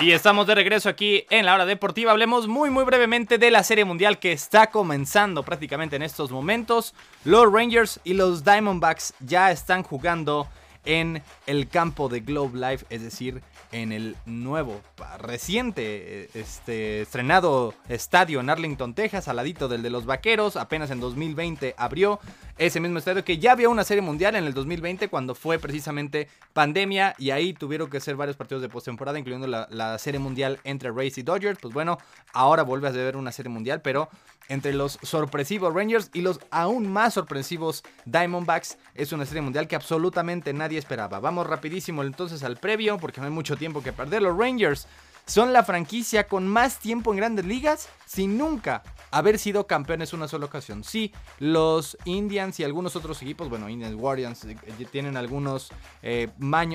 Y 0.00 0.12
estamos 0.12 0.46
de 0.46 0.54
regreso 0.54 0.88
aquí 0.88 1.24
en 1.28 1.44
la 1.44 1.54
hora 1.54 1.66
deportiva. 1.66 2.12
Hablemos 2.12 2.46
muy 2.46 2.70
muy 2.70 2.84
brevemente 2.84 3.36
de 3.36 3.50
la 3.50 3.64
serie 3.64 3.84
mundial 3.84 4.20
que 4.20 4.30
está 4.30 4.68
comenzando 4.68 5.42
prácticamente 5.42 5.96
en 5.96 6.02
estos 6.02 6.30
momentos. 6.30 6.94
Los 7.24 7.52
Rangers 7.52 7.98
y 8.04 8.14
los 8.14 8.44
Diamondbacks 8.44 9.14
ya 9.18 9.50
están 9.50 9.82
jugando 9.82 10.46
en 10.84 11.20
el 11.46 11.68
campo 11.68 12.08
de 12.08 12.20
Globe 12.20 12.58
Life, 12.58 12.86
es 12.90 13.02
decir, 13.02 13.42
en 13.72 13.90
el 13.90 14.16
nuevo, 14.24 14.80
reciente, 15.18 16.30
este, 16.32 17.02
estrenado 17.02 17.74
estadio 17.88 18.38
en 18.38 18.50
Arlington, 18.50 18.94
Texas, 18.94 19.26
al 19.26 19.36
ladito 19.36 19.66
del 19.66 19.82
de 19.82 19.90
los 19.90 20.06
Vaqueros. 20.06 20.56
Apenas 20.56 20.92
en 20.92 21.00
2020 21.00 21.74
abrió 21.76 22.20
ese 22.58 22.80
mismo 22.80 22.98
estadio 22.98 23.24
que 23.24 23.38
ya 23.38 23.52
había 23.52 23.68
una 23.68 23.84
serie 23.84 24.02
mundial 24.02 24.34
en 24.36 24.44
el 24.44 24.52
2020 24.52 25.08
cuando 25.08 25.34
fue 25.34 25.58
precisamente 25.58 26.28
pandemia 26.52 27.14
y 27.18 27.30
ahí 27.30 27.52
tuvieron 27.52 27.88
que 27.88 27.98
hacer 27.98 28.16
varios 28.16 28.36
partidos 28.36 28.62
de 28.62 28.68
postemporada, 28.68 29.18
incluyendo 29.18 29.46
la, 29.46 29.68
la 29.70 29.98
serie 29.98 30.18
mundial 30.18 30.58
entre 30.64 30.90
Rays 30.90 31.18
y 31.18 31.22
Dodgers. 31.22 31.58
Pues 31.60 31.72
bueno, 31.72 31.98
ahora 32.32 32.64
vuelve 32.64 32.88
a 32.88 32.90
ver 32.90 33.16
una 33.16 33.32
serie 33.32 33.50
mundial, 33.50 33.80
pero 33.80 34.08
entre 34.48 34.72
los 34.72 34.98
sorpresivos 35.02 35.72
Rangers 35.72 36.10
y 36.12 36.22
los 36.22 36.40
aún 36.50 36.90
más 36.90 37.14
sorpresivos 37.14 37.84
Diamondbacks. 38.06 38.78
Es 38.94 39.12
una 39.12 39.26
serie 39.26 39.42
mundial 39.42 39.68
que 39.68 39.76
absolutamente 39.76 40.52
nadie 40.52 40.78
esperaba. 40.78 41.20
Vamos 41.20 41.46
rapidísimo 41.46 42.02
entonces 42.02 42.42
al 42.42 42.56
previo 42.56 42.98
porque 42.98 43.20
no 43.20 43.26
hay 43.26 43.32
mucho 43.32 43.56
tiempo 43.56 43.82
que 43.82 43.92
perder. 43.92 44.22
Los 44.22 44.36
Rangers 44.36 44.86
son 45.28 45.52
la 45.52 45.62
franquicia 45.62 46.26
con 46.26 46.48
más 46.48 46.78
tiempo 46.78 47.12
en 47.12 47.18
grandes 47.18 47.44
ligas 47.44 47.88
sin 48.06 48.38
nunca 48.38 48.82
haber 49.10 49.38
sido 49.38 49.66
campeones 49.66 50.12
una 50.14 50.26
sola 50.26 50.46
ocasión. 50.46 50.82
Sí, 50.82 51.12
los 51.38 51.98
Indians 52.06 52.58
y 52.60 52.64
algunos 52.64 52.96
otros 52.96 53.20
equipos, 53.22 53.48
bueno, 53.48 53.68
Indians, 53.68 53.94
Guardians, 53.94 54.44
eh, 54.44 54.56
tienen 54.90 55.16
algunos 55.16 55.70
eh, 56.02 56.28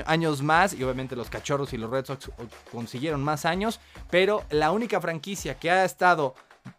años 0.06 0.44
más 0.44 0.74
y 0.74 0.84
obviamente 0.84 1.16
los 1.16 1.30
Cachorros 1.30 1.74
y 1.74 1.78
los 1.78 1.90
Red 1.90 2.06
Sox 2.06 2.30
consiguieron 2.72 3.24
más 3.24 3.46
años, 3.46 3.80
pero 4.10 4.44
la 4.52 4.72
única 4.72 5.02
franquicia 5.02 5.58
que 5.58 5.72
ha 5.72 5.84
estado 5.84 6.36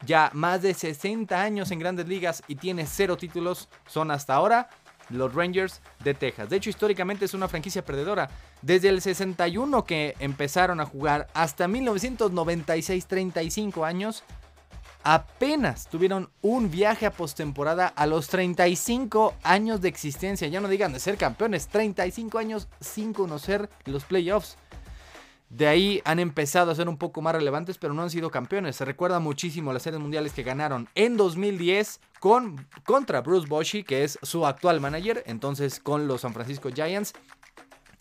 ya 0.07 0.31
más 0.33 0.63
de 0.63 0.75
60 0.75 1.41
años 1.41 1.71
en 1.71 1.79
grandes 1.81 2.09
ligas 2.09 2.43
y 2.47 2.55
tiene 2.55 2.87
cero 2.87 3.17
títulos 3.17 3.69
son 3.87 4.11
hasta 4.11 4.35
ahora 4.35 4.71
los 5.11 5.35
Rangers 5.35 5.81
de 6.03 6.14
Texas. 6.14 6.49
De 6.49 6.57
hecho, 6.57 6.71
históricamente 6.71 7.25
es 7.25 7.35
una 7.35 7.49
franquicia 7.49 7.85
perdedora. 7.85 8.31
Desde 8.62 8.88
el 8.88 9.01
61 9.01 9.85
que 9.85 10.14
empezaron 10.19 10.81
a 10.81 10.87
jugar 10.87 11.29
hasta 11.35 11.69
1996, 11.69 13.07
35 13.07 13.85
años, 13.85 14.25
apenas 15.05 15.87
tuvieron 15.88 16.31
un 16.40 16.71
viaje 16.71 17.07
a 17.07 17.12
postemporada 17.12 17.87
a 17.87 18.07
los 18.07 18.29
35 18.29 19.35
años 19.43 19.81
de 19.81 19.88
existencia. 19.88 20.49
Ya 20.49 20.61
no 20.61 20.69
digan 20.69 20.93
de 20.93 21.01
ser 21.01 21.17
campeones, 21.17 21.69
35 21.69 22.38
años 22.38 22.69
sin 22.81 23.12
conocer 23.12 23.69
los 23.85 24.05
playoffs. 24.05 24.57
De 25.55 25.69
ahí 25.69 26.03
han 26.05 26.19
empezado 26.19 26.73
a 26.73 26.75
ser 26.75 26.88
un 26.88 26.97
poco 26.97 27.23
más 27.23 27.33
relevantes, 27.33 27.79
pero 27.79 27.95
no 27.95 28.03
han 28.03 28.11
sido 28.11 28.29
campeones. 28.29 28.75
Se 28.75 28.85
recuerda 28.85 29.21
muchísimo 29.21 29.73
las 29.73 29.85
series 29.85 30.03
mundiales 30.03 30.33
que 30.33 30.43
ganaron 30.43 30.88
en 30.97 31.17
2010 31.17 32.01
con, 32.19 32.67
contra 32.85 33.21
Bruce 33.21 33.47
Bochy, 33.47 33.85
que 33.85 34.03
es 34.03 34.19
su 34.23 34.47
actual 34.47 34.81
manager, 34.81 35.23
entonces 35.27 35.79
con 35.79 36.09
los 36.09 36.23
San 36.23 36.35
Francisco 36.35 36.71
Giants. 36.75 37.12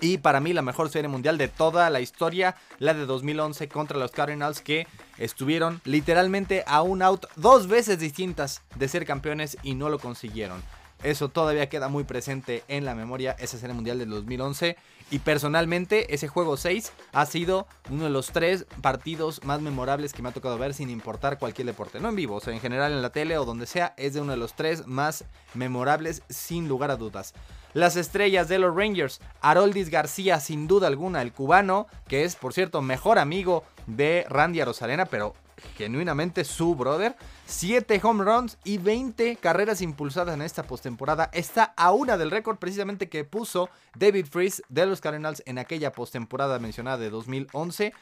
Y 0.02 0.18
para 0.18 0.40
mí 0.40 0.52
la 0.52 0.64
mejor 0.64 0.90
serie 0.90 1.10
mundial 1.10 1.38
de 1.38 1.48
toda 1.48 1.92
la 1.92 2.02
historia, 2.02 2.56
la 2.80 2.96
de 2.96 3.06
2011 3.06 3.68
contra 3.68 4.00
los 4.00 4.10
Cardinals, 4.10 4.60
que 4.60 4.88
estuvieron 5.20 5.80
literalmente 5.86 6.64
a 6.66 6.82
un 6.82 7.04
out 7.04 7.28
dos 7.36 7.68
veces 7.68 8.00
distintas 8.00 8.64
de 8.78 8.88
ser 8.88 9.06
campeones 9.06 9.60
y 9.62 9.76
no 9.76 9.90
lo 9.90 10.00
consiguieron. 10.00 10.64
Eso 11.04 11.30
todavía 11.30 11.70
queda 11.70 11.88
muy 11.88 12.06
presente 12.06 12.64
en 12.68 12.84
la 12.84 12.96
memoria, 12.96 13.36
esa 13.38 13.60
serie 13.60 13.76
mundial 13.76 14.00
del 14.00 14.10
2011. 14.10 14.76
Y 15.14 15.20
personalmente, 15.20 16.12
ese 16.16 16.28
juego 16.28 16.58
6 16.58 16.92
ha 17.12 17.28
sido 17.28 17.68
uno 17.92 18.06
de 18.06 18.10
los 18.10 18.32
tres 18.32 18.66
partidos 18.82 19.44
más 19.44 19.62
memorables 19.62 20.12
que 20.12 20.24
me 20.24 20.30
ha 20.30 20.32
tocado 20.32 20.58
ver 20.58 20.74
sin 20.74 20.90
importar 20.90 21.38
cualquier 21.38 21.68
deporte. 21.68 22.00
No 22.00 22.10
en 22.10 22.16
vivo, 22.16 22.38
o 22.38 22.40
sea, 22.40 22.52
en 22.52 22.60
general 22.60 22.92
en 22.92 23.04
la 23.04 23.12
tele 23.12 23.38
o 23.38 23.46
donde 23.46 23.68
sea, 23.68 23.94
es 23.96 24.16
de 24.16 24.22
uno 24.22 24.32
de 24.32 24.40
los 24.40 24.56
tres 24.56 24.88
más 24.88 25.26
memorables 25.54 26.24
sin 26.30 26.68
lugar 26.68 26.90
a 26.90 26.96
dudas. 26.96 27.36
Las 27.74 27.96
estrellas 27.96 28.48
de 28.48 28.58
los 28.58 28.76
Rangers, 28.76 29.22
Haroldis 29.40 29.92
García, 29.92 30.40
sin 30.40 30.68
duda 30.68 30.88
alguna, 30.88 31.22
el 31.22 31.32
cubano, 31.32 31.86
que 32.08 32.24
es 32.24 32.36
por 32.36 32.52
cierto 32.54 32.82
mejor 32.82 33.20
amigo 33.20 33.64
de 33.86 34.26
Randy 34.30 34.62
Arozarena, 34.62 35.06
pero 35.06 35.36
genuinamente 35.78 36.44
su 36.44 36.76
brother. 36.76 37.16
7 37.46 38.00
home 38.04 38.24
runs 38.24 38.58
y 38.64 38.78
20 38.78 39.36
carreras 39.38 39.82
impulsadas 39.82 40.34
en 40.36 40.42
esta 40.42 40.64
postemporada. 40.64 41.30
Está 41.34 41.74
a 41.76 41.92
una 41.92 42.18
del 42.18 42.32
récord 42.32 42.58
precisamente 42.58 43.10
que 43.10 43.24
puso 43.24 43.70
David 43.96 44.28
Freeze 44.28 44.64
de 44.70 44.86
los 44.86 45.02
Cardinals 45.02 45.44
en 45.46 45.58
aquella 45.58 45.92
postemporada 45.92 46.60
mencionada 46.60 46.98
de 46.98 47.10
2011. 47.10 47.94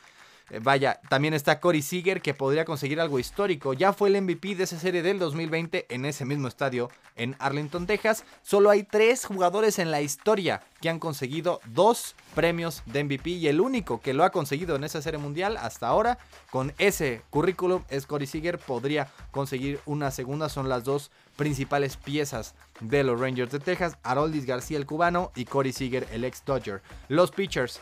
Eh, 0.52 0.60
vaya, 0.62 1.00
también 1.08 1.34
está 1.34 1.62
Corey 1.62 1.82
Seager 1.82 2.22
que 2.22 2.34
podría 2.34 2.66
conseguir 2.66 3.00
algo 3.00 3.20
histórico. 3.20 3.74
Ya 3.74 3.94
fue 3.94 4.10
el 4.10 4.22
MVP 4.22 4.56
de 4.56 4.66
esa 4.66 4.78
serie 4.78 5.02
del 5.02 5.18
2020 5.18 5.86
en 5.88 6.04
ese 6.04 6.26
mismo 6.26 6.50
estadio 6.50 6.90
en 7.16 7.38
Arlington, 7.40 7.88
Texas. 7.88 8.26
Solo 8.44 8.70
hay 8.70 8.84
tres 8.84 9.24
jugadores 9.24 9.80
en 9.80 9.92
la 9.92 10.02
historia 10.02 10.62
que 10.82 10.90
han 10.90 11.00
conseguido 11.00 11.62
dos 11.68 12.16
premios 12.36 12.84
de 12.86 13.06
MVP 13.06 13.30
y 13.30 13.48
el 13.48 13.62
único 13.62 14.02
que 14.02 14.14
lo 14.14 14.26
ha 14.26 14.32
conseguido 14.32 14.76
en 14.76 14.84
esa 14.84 15.02
serie 15.02 15.20
mundial 15.20 15.56
hasta 15.56 15.88
ahora 15.88 16.18
con 16.50 16.74
ese 16.80 17.22
currículum 17.30 17.84
es 17.90 18.06
Corey 18.06 18.28
Seager. 18.28 18.60
Podría 18.60 19.08
conseguir 19.32 19.80
una 19.86 20.12
segunda. 20.12 20.50
Son 20.50 20.68
las 20.68 20.84
dos 20.84 21.12
principales 21.38 21.96
piezas 21.96 22.56
de 22.82 23.06
los 23.06 23.18
Rangers 23.22 23.54
de 23.54 23.60
Texas. 23.60 23.98
Haroldis 24.04 24.46
García 24.46 24.78
el 24.78 24.86
cubano 24.86 25.32
y 25.34 25.46
Corey 25.46 25.72
Seager 25.72 26.08
el 26.12 26.26
ex 26.26 26.44
Dodger. 26.44 26.82
Los 27.08 27.32
pitchers 27.32 27.80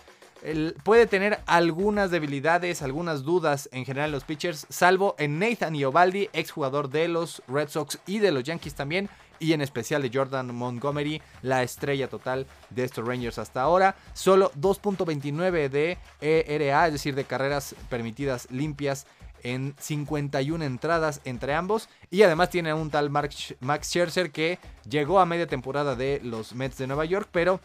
puede 0.83 1.07
tener 1.07 1.39
algunas 1.45 2.11
debilidades, 2.11 2.81
algunas 2.81 3.23
dudas 3.23 3.69
en 3.71 3.85
general 3.85 4.09
en 4.09 4.13
los 4.13 4.23
pitchers, 4.23 4.65
salvo 4.69 5.15
en 5.17 5.39
Nathan 5.39 5.75
Iovaldi, 5.75 6.29
exjugador 6.33 6.89
de 6.89 7.07
los 7.07 7.41
Red 7.47 7.69
Sox 7.69 7.99
y 8.07 8.19
de 8.19 8.31
los 8.31 8.43
Yankees 8.43 8.75
también, 8.75 9.09
y 9.39 9.53
en 9.53 9.61
especial 9.61 10.01
de 10.01 10.11
Jordan 10.13 10.53
Montgomery, 10.53 11.21
la 11.41 11.63
estrella 11.63 12.09
total 12.09 12.45
de 12.69 12.83
estos 12.83 13.07
Rangers 13.07 13.39
hasta 13.39 13.61
ahora. 13.61 13.95
Solo 14.13 14.51
2.29 14.53 15.69
de 15.69 15.97
ERA, 16.19 16.87
es 16.87 16.93
decir, 16.93 17.15
de 17.15 17.23
carreras 17.23 17.75
permitidas 17.89 18.49
limpias 18.51 19.07
en 19.43 19.73
51 19.79 20.63
entradas 20.65 21.21
entre 21.23 21.53
ambos. 21.53 21.87
Y 22.09 22.23
además 22.23 22.49
tiene 22.49 22.73
un 22.73 22.89
tal 22.89 23.09
Max 23.09 23.55
Scherzer 23.83 24.31
que 24.31 24.59
llegó 24.89 25.19
a 25.19 25.25
media 25.25 25.47
temporada 25.47 25.95
de 25.95 26.19
los 26.23 26.53
Mets 26.53 26.77
de 26.77 26.87
Nueva 26.87 27.05
York, 27.05 27.29
pero 27.31 27.61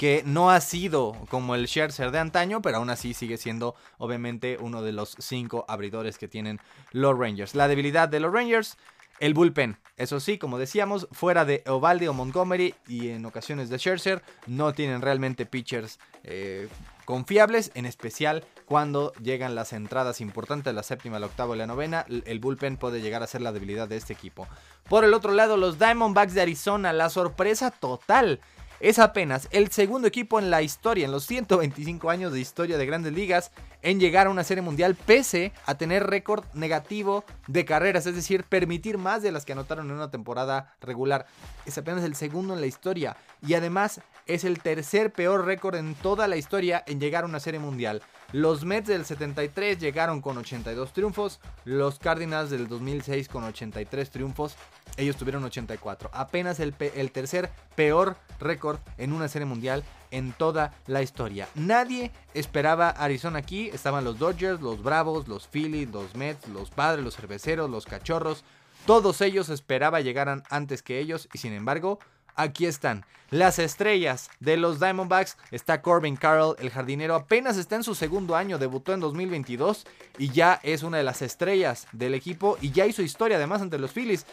que 0.00 0.22
no 0.24 0.50
ha 0.50 0.62
sido 0.62 1.14
como 1.28 1.54
el 1.54 1.68
Scherzer 1.68 2.10
de 2.10 2.18
antaño, 2.18 2.62
pero 2.62 2.78
aún 2.78 2.88
así 2.88 3.12
sigue 3.12 3.36
siendo 3.36 3.74
obviamente 3.98 4.56
uno 4.58 4.80
de 4.80 4.92
los 4.92 5.14
cinco 5.18 5.66
abridores 5.68 6.16
que 6.16 6.26
tienen 6.26 6.58
los 6.90 7.18
Rangers. 7.18 7.54
La 7.54 7.68
debilidad 7.68 8.08
de 8.08 8.18
los 8.18 8.32
Rangers, 8.32 8.78
el 9.18 9.34
bullpen. 9.34 9.76
Eso 9.98 10.18
sí, 10.18 10.38
como 10.38 10.56
decíamos, 10.56 11.06
fuera 11.12 11.44
de 11.44 11.62
Ovaldi 11.66 12.06
o 12.06 12.14
Montgomery 12.14 12.74
y 12.88 13.10
en 13.10 13.26
ocasiones 13.26 13.68
de 13.68 13.76
Scherzer, 13.76 14.22
no 14.46 14.72
tienen 14.72 15.02
realmente 15.02 15.44
pitchers 15.44 15.98
eh, 16.24 16.68
confiables, 17.04 17.70
en 17.74 17.84
especial 17.84 18.46
cuando 18.64 19.12
llegan 19.22 19.54
las 19.54 19.74
entradas 19.74 20.22
importantes, 20.22 20.74
la 20.74 20.82
séptima, 20.82 21.18
la 21.18 21.26
octava 21.26 21.54
y 21.54 21.58
la 21.58 21.66
novena, 21.66 22.06
el 22.08 22.40
bullpen 22.40 22.78
puede 22.78 23.02
llegar 23.02 23.22
a 23.22 23.26
ser 23.26 23.42
la 23.42 23.52
debilidad 23.52 23.86
de 23.86 23.98
este 23.98 24.14
equipo. 24.14 24.48
Por 24.88 25.04
el 25.04 25.12
otro 25.12 25.34
lado, 25.34 25.58
los 25.58 25.78
Diamondbacks 25.78 26.32
de 26.32 26.40
Arizona, 26.40 26.94
la 26.94 27.10
sorpresa 27.10 27.70
total 27.70 28.40
es 28.80 28.98
apenas 28.98 29.48
el 29.50 29.70
segundo 29.70 30.08
equipo 30.08 30.38
en 30.38 30.50
la 30.50 30.62
historia, 30.62 31.04
en 31.04 31.12
los 31.12 31.26
125 31.26 32.10
años 32.10 32.32
de 32.32 32.40
historia 32.40 32.78
de 32.78 32.86
grandes 32.86 33.12
ligas, 33.12 33.52
en 33.82 34.00
llegar 34.00 34.26
a 34.26 34.30
una 34.30 34.44
serie 34.44 34.62
mundial 34.62 34.94
pese 34.94 35.52
a 35.66 35.76
tener 35.76 36.06
récord 36.06 36.44
negativo 36.54 37.24
de 37.46 37.64
carreras, 37.64 38.06
es 38.06 38.14
decir, 38.14 38.44
permitir 38.44 38.98
más 38.98 39.22
de 39.22 39.32
las 39.32 39.44
que 39.44 39.52
anotaron 39.52 39.86
en 39.86 39.96
una 39.96 40.10
temporada 40.10 40.74
regular. 40.80 41.26
Es 41.66 41.78
apenas 41.78 42.04
el 42.04 42.14
segundo 42.14 42.54
en 42.54 42.60
la 42.60 42.66
historia 42.66 43.16
y 43.46 43.54
además 43.54 44.00
es 44.34 44.44
el 44.44 44.60
tercer 44.60 45.12
peor 45.12 45.44
récord 45.44 45.74
en 45.74 45.94
toda 45.94 46.28
la 46.28 46.36
historia 46.36 46.84
en 46.86 47.00
llegar 47.00 47.24
a 47.24 47.26
una 47.26 47.40
serie 47.40 47.58
mundial. 47.58 48.02
Los 48.32 48.64
Mets 48.64 48.86
del 48.86 49.04
73 49.04 49.78
llegaron 49.78 50.20
con 50.20 50.38
82 50.38 50.92
triunfos, 50.92 51.40
los 51.64 51.98
Cardinals 51.98 52.50
del 52.50 52.68
2006 52.68 53.28
con 53.28 53.42
83 53.42 54.10
triunfos, 54.10 54.56
ellos 54.96 55.16
tuvieron 55.16 55.42
84. 55.42 56.10
Apenas 56.12 56.60
el, 56.60 56.74
el 56.94 57.10
tercer 57.10 57.50
peor 57.74 58.16
récord 58.38 58.78
en 58.98 59.12
una 59.12 59.26
serie 59.26 59.46
mundial 59.46 59.82
en 60.12 60.32
toda 60.32 60.74
la 60.86 61.02
historia. 61.02 61.48
Nadie 61.56 62.12
esperaba 62.32 62.90
Arizona 62.90 63.40
aquí, 63.40 63.68
estaban 63.70 64.04
los 64.04 64.18
Dodgers, 64.18 64.60
los 64.60 64.82
Bravos, 64.82 65.26
los 65.26 65.48
Phillies, 65.48 65.90
los 65.90 66.14
Mets, 66.14 66.48
los 66.48 66.70
Padres, 66.70 67.04
los 67.04 67.16
Cerveceros, 67.16 67.68
los 67.68 67.84
Cachorros, 67.84 68.44
todos 68.86 69.20
ellos 69.20 69.50
esperaba 69.50 70.00
llegaran 70.00 70.42
antes 70.48 70.82
que 70.82 70.98
ellos 70.98 71.28
y 71.34 71.38
sin 71.38 71.52
embargo 71.52 71.98
aquí 72.34 72.66
están. 72.66 73.04
Las 73.30 73.60
estrellas 73.60 74.28
de 74.40 74.56
los 74.56 74.80
Diamondbacks 74.80 75.36
está 75.52 75.82
Corbin 75.82 76.16
Carroll, 76.16 76.56
el 76.58 76.70
jardinero, 76.70 77.14
apenas 77.14 77.56
está 77.56 77.76
en 77.76 77.84
su 77.84 77.94
segundo 77.94 78.34
año, 78.34 78.58
debutó 78.58 78.92
en 78.92 78.98
2022 78.98 79.86
y 80.18 80.30
ya 80.30 80.58
es 80.64 80.82
una 80.82 80.98
de 80.98 81.04
las 81.04 81.22
estrellas 81.22 81.86
del 81.92 82.14
equipo 82.14 82.58
y 82.60 82.72
ya 82.72 82.86
hizo 82.86 83.02
historia 83.02 83.36
además 83.36 83.62
ante 83.62 83.78
los 83.78 83.92
Phillies. 83.92 84.26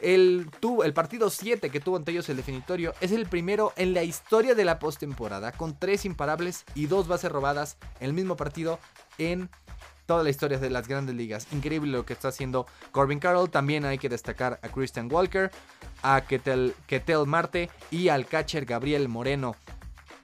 El, 0.00 0.50
el 0.84 0.92
partido 0.92 1.30
7 1.30 1.70
que 1.70 1.80
tuvo 1.80 1.96
ante 1.96 2.12
ellos 2.12 2.28
el 2.28 2.36
definitorio 2.36 2.94
es 3.00 3.10
el 3.10 3.26
primero 3.26 3.72
en 3.76 3.92
la 3.92 4.04
historia 4.04 4.54
de 4.54 4.64
la 4.64 4.78
postemporada, 4.78 5.50
con 5.50 5.76
tres 5.76 6.04
imparables 6.04 6.64
y 6.76 6.86
dos 6.86 7.08
bases 7.08 7.32
robadas 7.32 7.76
en 7.98 8.06
el 8.06 8.12
mismo 8.12 8.36
partido 8.36 8.78
en 9.18 9.50
toda 10.06 10.22
la 10.22 10.30
historia 10.30 10.58
de 10.58 10.70
las 10.70 10.88
grandes 10.88 11.14
ligas. 11.14 11.46
Increíble 11.52 11.92
lo 11.92 12.04
que 12.04 12.12
está 12.12 12.28
haciendo 12.28 12.66
Corbin 12.92 13.18
Carroll. 13.18 13.50
También 13.50 13.84
hay 13.84 13.98
que 13.98 14.08
destacar 14.08 14.60
a 14.62 14.68
Christian 14.68 15.10
Walker, 15.10 15.50
a 16.02 16.20
Ketel, 16.22 16.74
Ketel 16.86 17.26
Marte 17.26 17.70
y 17.90 18.08
al 18.08 18.26
catcher 18.26 18.64
Gabriel 18.64 19.08
Moreno. 19.08 19.56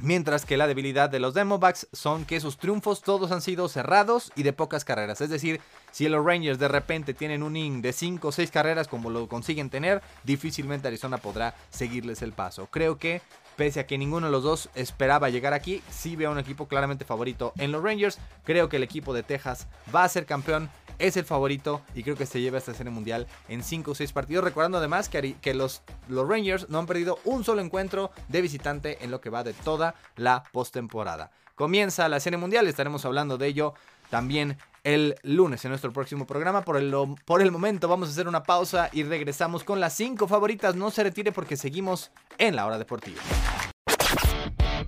Mientras 0.02 0.46
que 0.46 0.56
la 0.56 0.66
debilidad 0.66 1.10
de 1.10 1.20
los 1.20 1.34
Demobucks 1.34 1.88
son 1.92 2.24
que 2.24 2.40
sus 2.40 2.56
triunfos 2.56 3.02
todos 3.02 3.32
han 3.32 3.42
sido 3.42 3.68
cerrados 3.68 4.32
y 4.34 4.44
de 4.44 4.54
pocas 4.54 4.86
carreras. 4.86 5.20
Es 5.20 5.28
decir, 5.28 5.60
si 5.92 6.08
los 6.08 6.24
Rangers 6.24 6.58
de 6.58 6.68
repente 6.68 7.12
tienen 7.12 7.42
un 7.42 7.54
inning 7.54 7.82
de 7.82 7.92
5 7.92 8.28
o 8.28 8.32
6 8.32 8.50
carreras 8.50 8.88
como 8.88 9.10
lo 9.10 9.28
consiguen 9.28 9.68
tener, 9.68 10.00
difícilmente 10.24 10.88
Arizona 10.88 11.18
podrá 11.18 11.54
seguirles 11.68 12.22
el 12.22 12.32
paso. 12.32 12.68
Creo 12.70 12.96
que 12.96 13.20
pese 13.56 13.80
a 13.80 13.86
que 13.86 13.98
ninguno 13.98 14.28
de 14.28 14.32
los 14.32 14.42
dos 14.42 14.70
esperaba 14.74 15.28
llegar 15.28 15.52
aquí, 15.52 15.82
sí 15.90 16.16
veo 16.16 16.30
un 16.30 16.38
equipo 16.38 16.66
claramente 16.66 17.04
favorito 17.04 17.52
en 17.58 17.70
los 17.70 17.82
Rangers. 17.82 18.18
Creo 18.44 18.70
que 18.70 18.78
el 18.78 18.82
equipo 18.82 19.12
de 19.12 19.22
Texas 19.22 19.66
va 19.94 20.04
a 20.04 20.08
ser 20.08 20.24
campeón 20.24 20.70
es 21.00 21.16
el 21.16 21.24
favorito 21.24 21.82
y 21.94 22.02
creo 22.02 22.16
que 22.16 22.26
se 22.26 22.40
lleva 22.40 22.58
esta 22.58 22.74
serie 22.74 22.92
mundial 22.92 23.26
en 23.48 23.62
5 23.62 23.90
o 23.90 23.94
6 23.94 24.12
partidos. 24.12 24.44
Recordando 24.44 24.78
además 24.78 25.08
que, 25.08 25.36
que 25.40 25.54
los, 25.54 25.82
los, 26.08 26.28
Rangers 26.28 26.68
no 26.68 26.78
han 26.78 26.86
perdido 26.86 27.18
un 27.24 27.42
solo 27.44 27.60
encuentro 27.60 28.10
de 28.28 28.42
visitante 28.42 29.02
en 29.04 29.10
lo 29.10 29.20
que 29.20 29.30
va 29.30 29.42
de 29.42 29.52
toda 29.52 29.94
la 30.16 30.44
postemporada. 30.52 31.30
Comienza 31.54 32.08
la 32.08 32.20
serie 32.20 32.38
mundial, 32.38 32.66
estaremos 32.66 33.04
hablando 33.04 33.36
de 33.36 33.46
ello 33.48 33.74
también 34.08 34.56
el 34.82 35.14
lunes 35.22 35.64
en 35.64 35.70
nuestro 35.70 35.92
próximo 35.92 36.26
programa. 36.26 36.62
Por 36.62 36.76
el, 36.76 36.94
por 37.24 37.42
el 37.42 37.52
momento 37.52 37.88
vamos 37.88 38.08
a 38.08 38.12
hacer 38.12 38.28
una 38.28 38.42
pausa 38.42 38.88
y 38.92 39.02
regresamos 39.02 39.64
con 39.64 39.80
las 39.80 39.94
5 39.94 40.26
favoritas. 40.26 40.74
No 40.74 40.90
se 40.90 41.02
retire 41.02 41.32
porque 41.32 41.56
seguimos 41.56 42.10
en 42.38 42.56
la 42.56 42.66
hora 42.66 42.78
deportiva. 42.78 43.20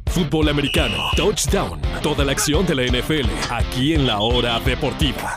Fútbol 0.06 0.50
americano, 0.50 1.10
touchdown, 1.16 1.80
toda 2.02 2.22
la 2.24 2.32
acción 2.32 2.66
de 2.66 2.74
la 2.74 2.82
NFL, 2.82 3.30
aquí 3.50 3.94
en 3.94 4.06
la 4.06 4.20
hora 4.20 4.60
deportiva. 4.60 5.34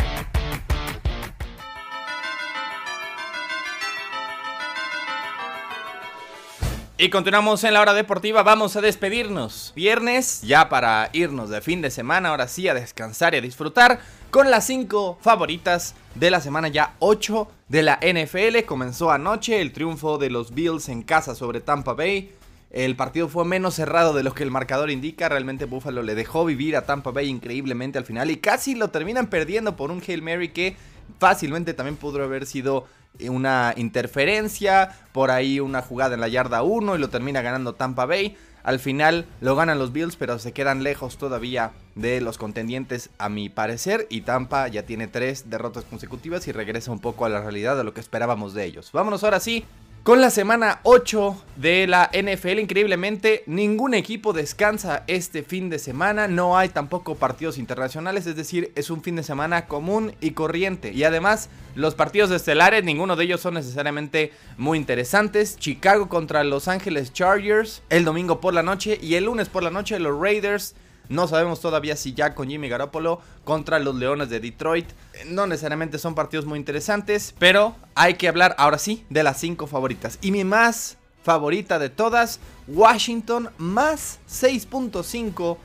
Y 6.98 7.10
continuamos 7.10 7.62
en 7.66 7.74
la 7.74 7.82
hora 7.82 7.94
deportiva, 7.94 8.42
vamos 8.42 8.78
a 8.78 8.82
despedirnos. 8.82 9.74
Viernes, 9.76 10.42
ya 10.44 10.70
para 10.70 11.10
irnos 11.12 11.50
de 11.50 11.60
fin 11.60 11.82
de 11.82 11.92
semana, 11.92 12.30
ahora 12.30 12.48
sí 12.48 12.70
a 12.70 12.74
descansar 12.74 13.34
y 13.34 13.40
a 13.40 13.42
disfrutar 13.42 14.00
con 14.32 14.50
las 14.50 14.66
5 14.68 15.18
favoritas 15.20 15.94
de 16.16 16.32
la 16.32 16.40
semana 16.40 16.70
ya 16.70 16.96
8 17.00 17.50
de 17.68 17.84
la 17.84 18.00
NFL. 18.02 18.64
Comenzó 18.66 19.12
anoche 19.12 19.60
el 19.60 19.74
triunfo 19.74 20.18
de 20.18 20.30
los 20.30 20.54
Bills 20.54 20.88
en 20.88 21.04
casa 21.04 21.36
sobre 21.36 21.60
Tampa 21.60 21.92
Bay. 21.92 22.32
El 22.72 22.96
partido 22.96 23.28
fue 23.28 23.44
menos 23.44 23.74
cerrado 23.74 24.14
de 24.14 24.24
lo 24.24 24.34
que 24.34 24.44
el 24.44 24.52
marcador 24.52 24.90
indica. 24.90 25.28
Realmente 25.28 25.66
Buffalo 25.66 26.02
le 26.02 26.16
dejó 26.16 26.46
vivir 26.46 26.78
a 26.78 26.86
Tampa 26.86 27.12
Bay 27.12 27.28
increíblemente 27.28 27.98
al 27.98 28.06
final 28.06 28.32
y 28.32 28.38
casi 28.38 28.74
lo 28.74 28.88
terminan 28.92 29.28
perdiendo 29.28 29.76
por 29.76 29.92
un 29.92 30.02
Hail 30.02 30.22
Mary 30.22 30.48
que 30.48 30.78
fácilmente 31.20 31.74
también 31.74 31.98
pudo 31.98 32.24
haber 32.24 32.46
sido 32.46 32.88
una 33.30 33.74
interferencia, 33.78 34.92
por 35.12 35.32
ahí 35.32 35.60
una 35.60 35.82
jugada 35.82 36.16
en 36.16 36.22
la 36.22 36.28
yarda 36.28 36.64
1 36.64 36.96
y 36.96 37.00
lo 37.00 37.10
termina 37.10 37.42
ganando 37.42 37.76
Tampa 37.76 38.06
Bay. 38.06 38.38
Al 38.64 38.80
final 38.80 39.28
lo 39.42 39.56
ganan 39.56 39.78
los 39.78 39.94
Bills, 39.94 40.16
pero 40.16 40.40
se 40.40 40.52
quedan 40.52 40.82
lejos 40.82 41.18
todavía 41.18 41.74
de 41.94 42.20
los 42.20 42.40
contendientes 42.40 43.12
a 43.20 43.30
mi 43.30 43.48
parecer. 43.48 44.08
Y 44.10 44.22
Tampa 44.22 44.68
ya 44.68 44.84
tiene 44.84 45.08
tres 45.08 45.50
derrotas 45.52 45.84
consecutivas 45.86 46.48
y 46.48 46.52
regresa 46.52 46.92
un 46.92 47.00
poco 47.00 47.26
a 47.26 47.30
la 47.30 47.42
realidad 47.42 47.78
de 47.78 47.84
lo 47.84 47.94
que 47.94 48.02
esperábamos 48.02 48.56
de 48.56 48.66
ellos. 48.66 48.90
Vámonos 48.92 49.24
ahora 49.24 49.40
sí 49.40 49.66
Con 50.06 50.22
la 50.22 50.30
semana 50.30 50.82
8 50.84 51.36
de 51.56 51.88
la 51.88 52.12
NFL, 52.14 52.60
increíblemente, 52.60 53.42
ningún 53.48 53.96
equipo 53.96 54.34
descansa 54.34 55.04
este 55.08 55.42
fin 55.42 55.72
de 55.72 55.80
semana. 55.80 56.28
No 56.28 56.60
hay 56.60 56.70
tampoco 56.70 57.16
partidos 57.16 57.58
internacionales, 57.58 58.28
es 58.28 58.36
decir, 58.36 58.72
es 58.76 58.92
un 58.92 59.02
fin 59.02 59.16
de 59.16 59.24
semana 59.24 59.66
común 59.66 60.14
y 60.22 60.34
corriente. 60.34 60.92
Y 60.92 61.06
además, 61.06 61.50
los 61.74 61.96
partidos 61.96 62.30
estelares, 62.30 62.84
ninguno 62.84 63.16
de 63.16 63.24
ellos 63.24 63.42
son 63.42 63.56
necesariamente 63.56 64.32
muy 64.60 64.78
interesantes. 64.78 65.58
Chicago 65.58 66.08
contra 66.08 66.44
Los 66.44 66.68
Ángeles 66.68 67.12
Chargers 67.12 67.82
el 67.90 68.06
domingo 68.06 68.40
por 68.40 68.54
la 68.54 68.62
noche 68.62 69.00
y 69.02 69.16
el 69.16 69.24
lunes 69.24 69.50
por 69.50 69.64
la 69.64 69.72
noche 69.72 69.98
los 69.98 70.22
Raiders 70.22 70.76
no 71.10 71.28
sabemos 71.28 71.62
todavía 71.62 71.96
si 71.96 72.14
ya 72.14 72.36
con 72.36 72.50
Jimmy 72.50 72.70
Garoppolo 72.70 73.22
contra 73.44 73.80
los 73.80 73.96
Leones 73.96 74.30
de 74.30 74.40
Detroit. 74.40 74.88
No 75.28 75.48
necesariamente 75.48 75.98
son 75.98 76.16
partidos 76.16 76.46
muy 76.46 76.60
interesantes, 76.60 77.34
pero 77.40 77.76
hay 77.96 78.16
que 78.16 78.28
hablar 78.28 78.56
ahora 78.58 78.78
sí 78.78 79.06
de 79.10 79.24
las 79.24 79.40
cinco 79.40 79.68
favoritas. 79.68 80.18
Y 80.22 80.32
mi 80.32 80.44
más 80.44 80.98
favorita 81.24 81.80
de 81.80 81.90
todas, 81.90 82.40
Washington 82.68 83.50
más 83.58 84.20
6.5 84.30 85.58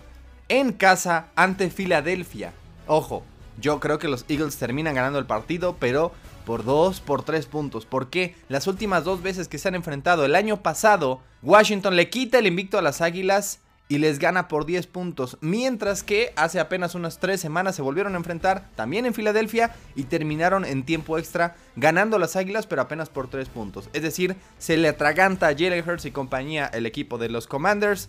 en 0.48 0.72
casa 0.72 1.28
ante 1.36 1.70
Filadelfia. 1.70 2.52
Ojo, 2.86 3.22
yo 3.60 3.78
creo 3.78 3.98
que 3.98 4.08
los 4.08 4.24
Eagles 4.28 4.56
terminan 4.56 4.94
ganando 4.94 5.18
el 5.18 5.26
partido, 5.26 5.76
pero 5.78 6.12
por 6.46 6.64
2, 6.64 7.00
por 7.00 7.22
3 7.22 7.46
puntos. 7.46 7.86
Porque 7.86 8.34
las 8.48 8.66
últimas 8.66 9.04
dos 9.04 9.22
veces 9.22 9.48
que 9.48 9.58
se 9.58 9.68
han 9.68 9.74
enfrentado 9.74 10.24
el 10.24 10.34
año 10.34 10.62
pasado, 10.62 11.20
Washington 11.42 11.94
le 11.94 12.10
quita 12.10 12.38
el 12.38 12.46
invicto 12.46 12.78
a 12.78 12.82
las 12.82 13.00
Águilas 13.00 13.60
y 13.90 13.98
les 13.98 14.20
gana 14.20 14.46
por 14.46 14.66
10 14.66 14.86
puntos. 14.86 15.36
Mientras 15.40 16.04
que 16.04 16.32
hace 16.36 16.60
apenas 16.60 16.94
unas 16.94 17.18
3 17.18 17.38
semanas 17.38 17.74
se 17.74 17.82
volvieron 17.82 18.14
a 18.14 18.18
enfrentar 18.18 18.68
también 18.76 19.04
en 19.04 19.14
Filadelfia 19.14 19.74
y 19.96 20.04
terminaron 20.04 20.64
en 20.64 20.84
tiempo 20.84 21.18
extra 21.18 21.56
ganando 21.74 22.16
las 22.20 22.36
Águilas 22.36 22.68
pero 22.68 22.82
apenas 22.82 23.08
por 23.10 23.28
3 23.28 23.48
puntos. 23.48 23.90
Es 23.92 24.02
decir, 24.02 24.36
se 24.58 24.76
le 24.76 24.88
atraganta 24.88 25.48
a 25.48 25.54
Jalen 25.54 25.86
Hurts 25.86 26.04
y 26.04 26.12
compañía 26.12 26.66
el 26.72 26.86
equipo 26.86 27.18
de 27.18 27.30
los 27.30 27.48
Commanders. 27.48 28.08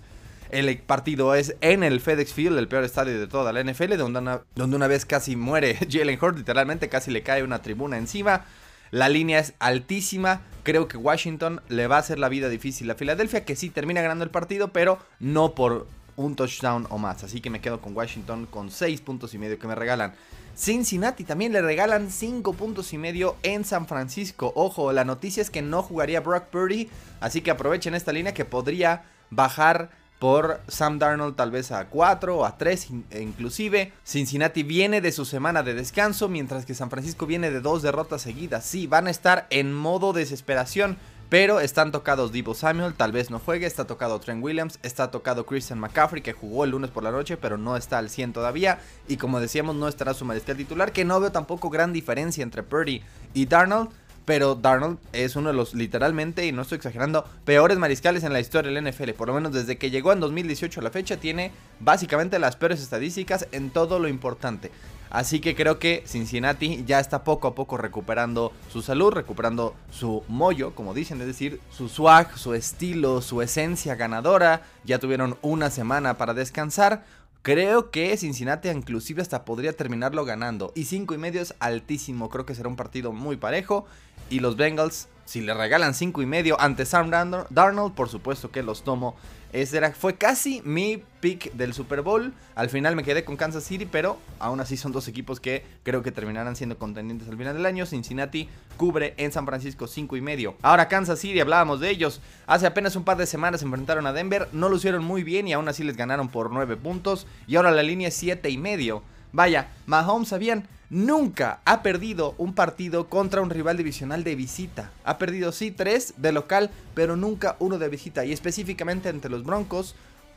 El 0.52 0.78
partido 0.78 1.34
es 1.34 1.56
en 1.62 1.82
el 1.82 2.00
FedEx 2.00 2.32
Field, 2.32 2.60
el 2.60 2.68
peor 2.68 2.84
estadio 2.84 3.20
de 3.20 3.26
toda 3.26 3.52
la 3.52 3.64
NFL, 3.64 3.98
donde 3.98 4.20
una, 4.20 4.42
donde 4.54 4.76
una 4.76 4.88
vez 4.88 5.08
casi 5.08 5.36
muere 5.36 5.80
Jalen 5.90 6.20
Hurts, 6.22 6.38
literalmente 6.38 6.90
casi 6.90 7.10
le 7.10 7.24
cae 7.24 7.42
una 7.42 7.64
tribuna 7.64 7.98
encima. 7.98 8.46
La 8.92 9.10
línea 9.10 9.40
es 9.40 9.54
altísima. 9.60 10.42
Creo 10.64 10.88
que 10.88 10.98
Washington 10.98 11.62
le 11.70 11.88
va 11.88 11.96
a 11.96 12.00
hacer 12.00 12.20
la 12.20 12.30
vida 12.30 12.50
difícil 12.50 12.92
a 12.92 12.96
Filadelfia, 12.96 13.46
que 13.46 13.56
sí 13.56 13.70
termina 13.70 14.02
ganando 14.02 14.24
el 14.24 14.30
partido, 14.30 14.74
pero 14.74 15.00
no 15.20 15.56
por 15.56 15.88
un 16.18 16.36
touchdown 16.36 16.88
o 16.90 16.98
más. 16.98 17.24
Así 17.24 17.42
que 17.42 17.50
me 17.50 17.62
quedo 17.62 17.82
con 17.82 17.96
Washington 17.96 18.46
con 18.46 18.70
6 18.70 19.02
puntos 19.02 19.34
y 19.34 19.38
medio 19.38 19.58
que 19.58 19.68
me 19.68 19.76
regalan. 19.76 20.14
Cincinnati 20.56 21.24
también 21.24 21.54
le 21.54 21.62
regalan 21.62 22.12
5 22.12 22.54
puntos 22.54 22.92
y 22.94 22.98
medio 22.98 23.38
en 23.44 23.64
San 23.64 23.88
Francisco. 23.88 24.52
Ojo, 24.56 24.92
la 24.92 25.06
noticia 25.06 25.42
es 25.42 25.50
que 25.50 25.62
no 25.62 25.82
jugaría 25.82 26.20
Brock 26.20 26.46
Purdy, 26.48 26.90
así 27.22 27.42
que 27.42 27.52
aprovechen 27.52 27.96
esta 27.96 28.12
línea 28.12 28.34
que 28.34 28.46
podría 28.46 29.04
bajar 29.30 29.90
por 30.22 30.62
Sam 30.68 31.00
Darnold 31.00 31.36
tal 31.36 31.50
vez 31.50 31.72
a 31.72 31.88
4 31.88 32.38
o 32.38 32.46
a 32.46 32.56
3 32.56 32.90
inclusive. 33.20 33.92
Cincinnati 34.04 34.62
viene 34.62 35.02
de 35.02 35.12
su 35.12 35.26
semana 35.26 35.64
de 35.64 35.74
descanso 35.74 36.30
mientras 36.30 36.64
que 36.64 36.76
San 36.76 36.92
Francisco 36.92 37.26
viene 37.26 37.50
de 37.50 37.60
dos 37.60 37.82
derrotas 37.82 38.22
seguidas. 38.22 38.64
Sí, 38.64 38.86
van 38.86 39.08
a 39.08 39.10
estar 39.10 39.48
en 39.50 39.74
modo 39.74 40.14
desesperación. 40.14 40.98
Pero 41.30 41.62
están 41.62 41.94
tocados 41.94 42.34
Divo 42.34 42.54
Samuel, 42.54 42.94
tal 42.94 43.14
vez 43.14 43.32
no 43.32 43.40
juegue, 43.40 43.66
está 43.66 43.88
tocado 43.88 44.20
Trent 44.20 44.44
Williams, 44.44 44.80
está 44.84 45.12
tocado 45.12 45.46
Christian 45.46 45.80
McCaffrey 45.80 46.22
que 46.22 46.34
jugó 46.34 46.66
el 46.66 46.72
lunes 46.72 46.92
por 46.92 47.04
la 47.04 47.12
noche 47.12 47.38
pero 47.38 47.58
no 47.58 47.78
está 47.78 48.00
al 48.00 48.10
100 48.10 48.34
todavía. 48.34 48.80
Y 49.08 49.16
como 49.16 49.40
decíamos 49.40 49.76
no 49.78 49.88
estará 49.88 50.14
su 50.14 50.26
mariscal 50.26 50.58
titular 50.58 50.92
que 50.92 51.06
no 51.06 51.20
veo 51.22 51.32
tampoco 51.32 51.70
gran 51.70 51.94
diferencia 51.94 52.44
entre 52.44 52.62
Purdy 52.64 53.02
y 53.34 53.46
Darnold. 53.46 53.90
Pero 54.26 54.56
Darnold 54.56 55.00
es 55.14 55.36
uno 55.36 55.50
de 55.50 55.56
los, 55.56 55.74
literalmente, 55.74 56.46
y 56.46 56.52
no 56.52 56.62
estoy 56.62 56.78
exagerando, 56.78 57.26
peores 57.44 57.78
mariscales 57.78 58.24
en 58.24 58.34
la 58.34 58.40
historia 58.40 58.72
del 58.72 58.92
NFL. 58.92 59.12
Por 59.12 59.28
lo 59.28 59.34
menos 59.34 59.52
desde 59.52 59.78
que 59.78 59.90
llegó 59.90 60.14
en 60.14 60.20
2018 60.20 60.80
a 60.80 60.84
la 60.84 60.92
fecha, 60.92 61.18
tiene 61.18 61.52
básicamente 61.80 62.38
las 62.40 62.56
peores 62.56 62.82
estadísticas 62.82 63.48
en 63.52 63.72
todo 63.72 64.00
lo 64.00 64.08
importante. 64.08 64.72
Así 65.12 65.42
que 65.42 65.56
creo 65.56 65.78
que 65.78 66.04
Cincinnati 66.08 66.86
ya 66.86 67.02
está 67.02 67.26
poco 67.26 67.50
a 67.50 67.54
poco 67.54 67.76
recuperando 67.76 68.54
su 68.72 68.82
salud, 68.82 69.12
recuperando 69.12 69.76
su 69.92 70.24
mollo, 70.30 70.74
como 70.74 70.94
dicen, 70.94 71.20
es 71.20 71.28
decir, 71.28 71.60
su 71.70 71.90
swag, 71.90 72.38
su 72.38 72.54
estilo, 72.54 73.22
su 73.22 73.42
esencia 73.42 73.96
ganadora. 73.96 74.62
Ya 74.86 75.00
tuvieron 75.00 75.38
una 75.42 75.70
semana 75.70 76.18
para 76.18 76.34
descansar. 76.34 77.04
Creo 77.42 77.92
que 77.92 78.16
Cincinnati 78.16 78.70
inclusive 78.70 79.22
hasta 79.22 79.44
podría 79.44 79.74
terminarlo 79.74 80.24
ganando. 80.24 80.72
Y 80.76 80.86
5 80.86 81.14
y 81.16 81.18
medio 81.18 81.42
es 81.42 81.56
altísimo. 81.60 82.30
Creo 82.30 82.46
que 82.46 82.56
será 82.56 82.70
un 82.70 82.78
partido 82.78 83.12
muy 83.12 83.36
parejo. 83.36 83.88
Y 84.32 84.40
los 84.40 84.56
Bengals, 84.56 85.10
si 85.26 85.42
le 85.42 85.54
regalan 85.54 85.94
5 85.94 86.22
y 86.22 86.26
medio 86.26 86.60
ante 86.60 86.86
Sam 86.86 87.10
Darnold, 87.10 87.94
por 87.94 88.10
supuesto 88.10 88.50
que 88.50 88.64
los 88.64 88.84
tomo 88.84 89.16
ese 89.52 89.76
era, 89.76 89.92
fue 89.92 90.16
casi 90.16 90.62
mi 90.64 91.04
pick 91.20 91.52
del 91.52 91.74
Super 91.74 92.02
Bowl. 92.02 92.34
Al 92.56 92.70
final 92.70 92.96
me 92.96 93.04
quedé 93.04 93.26
con 93.26 93.36
Kansas 93.36 93.66
City, 93.66 93.86
pero 93.86 94.18
aún 94.40 94.62
así 94.62 94.78
son 94.78 94.94
dos 94.94 95.10
equipos 95.10 95.42
que 95.42 95.66
creo 95.84 96.02
que 96.02 96.14
terminarán 96.14 96.56
siendo 96.56 96.78
contendientes 96.78 97.28
al 97.28 97.36
final 97.36 97.56
del 97.56 97.66
año. 97.66 97.86
Cincinnati 97.86 98.48
cubre 98.78 99.14
en 99.18 99.34
San 99.34 99.46
Francisco 99.46 99.88
5 99.88 100.16
y 100.16 100.22
medio. 100.22 100.56
Ahora 100.62 100.88
Kansas 100.88 101.20
City, 101.20 101.42
hablábamos 101.42 101.82
de 101.82 101.90
ellos. 101.90 102.22
Hace 102.48 102.66
apenas 102.66 102.96
un 102.96 103.04
par 103.04 103.18
de 103.18 103.26
semanas 103.26 103.60
se 103.60 103.66
enfrentaron 103.66 104.08
a 104.08 104.14
Denver. 104.14 104.48
No 104.54 104.70
lo 104.70 104.78
hicieron 104.78 105.04
muy 105.04 105.24
bien 105.24 105.50
y 105.50 105.54
aún 105.54 105.68
así 105.68 105.84
les 105.84 105.98
ganaron 105.98 106.30
por 106.30 106.50
9 106.52 106.78
puntos. 106.78 107.28
Y 107.46 107.58
ahora 107.58 107.72
la 107.72 107.84
línea 107.84 108.08
es 108.08 108.16
7 108.16 108.50
y 108.50 108.58
medio. 108.58 109.04
Vaya, 109.34 109.68
Mahomes 109.86 110.30
sabían 110.30 110.66
nunca 110.92 111.62
ha 111.64 111.82
perdido 111.82 112.36
un 112.38 112.54
partido 112.54 113.08
contra 113.08 113.42
un 113.42 113.50
rival 113.50 113.78
divisional 113.78 114.24
de 114.26 114.36
visita. 114.36 114.92
Ha 115.06 115.18
perdido 115.18 115.54
sí 115.54 115.72
tres 115.72 116.14
de 116.18 116.34
local, 116.34 116.70
pero 116.94 117.16
nunca 117.16 117.56
uno 117.60 117.80
de 117.80 117.90
visita. 117.90 118.26
Y 118.26 118.34
específicamente 118.34 119.10
entre 119.10 119.32
los 119.32 119.44
Broncos, 119.44 119.96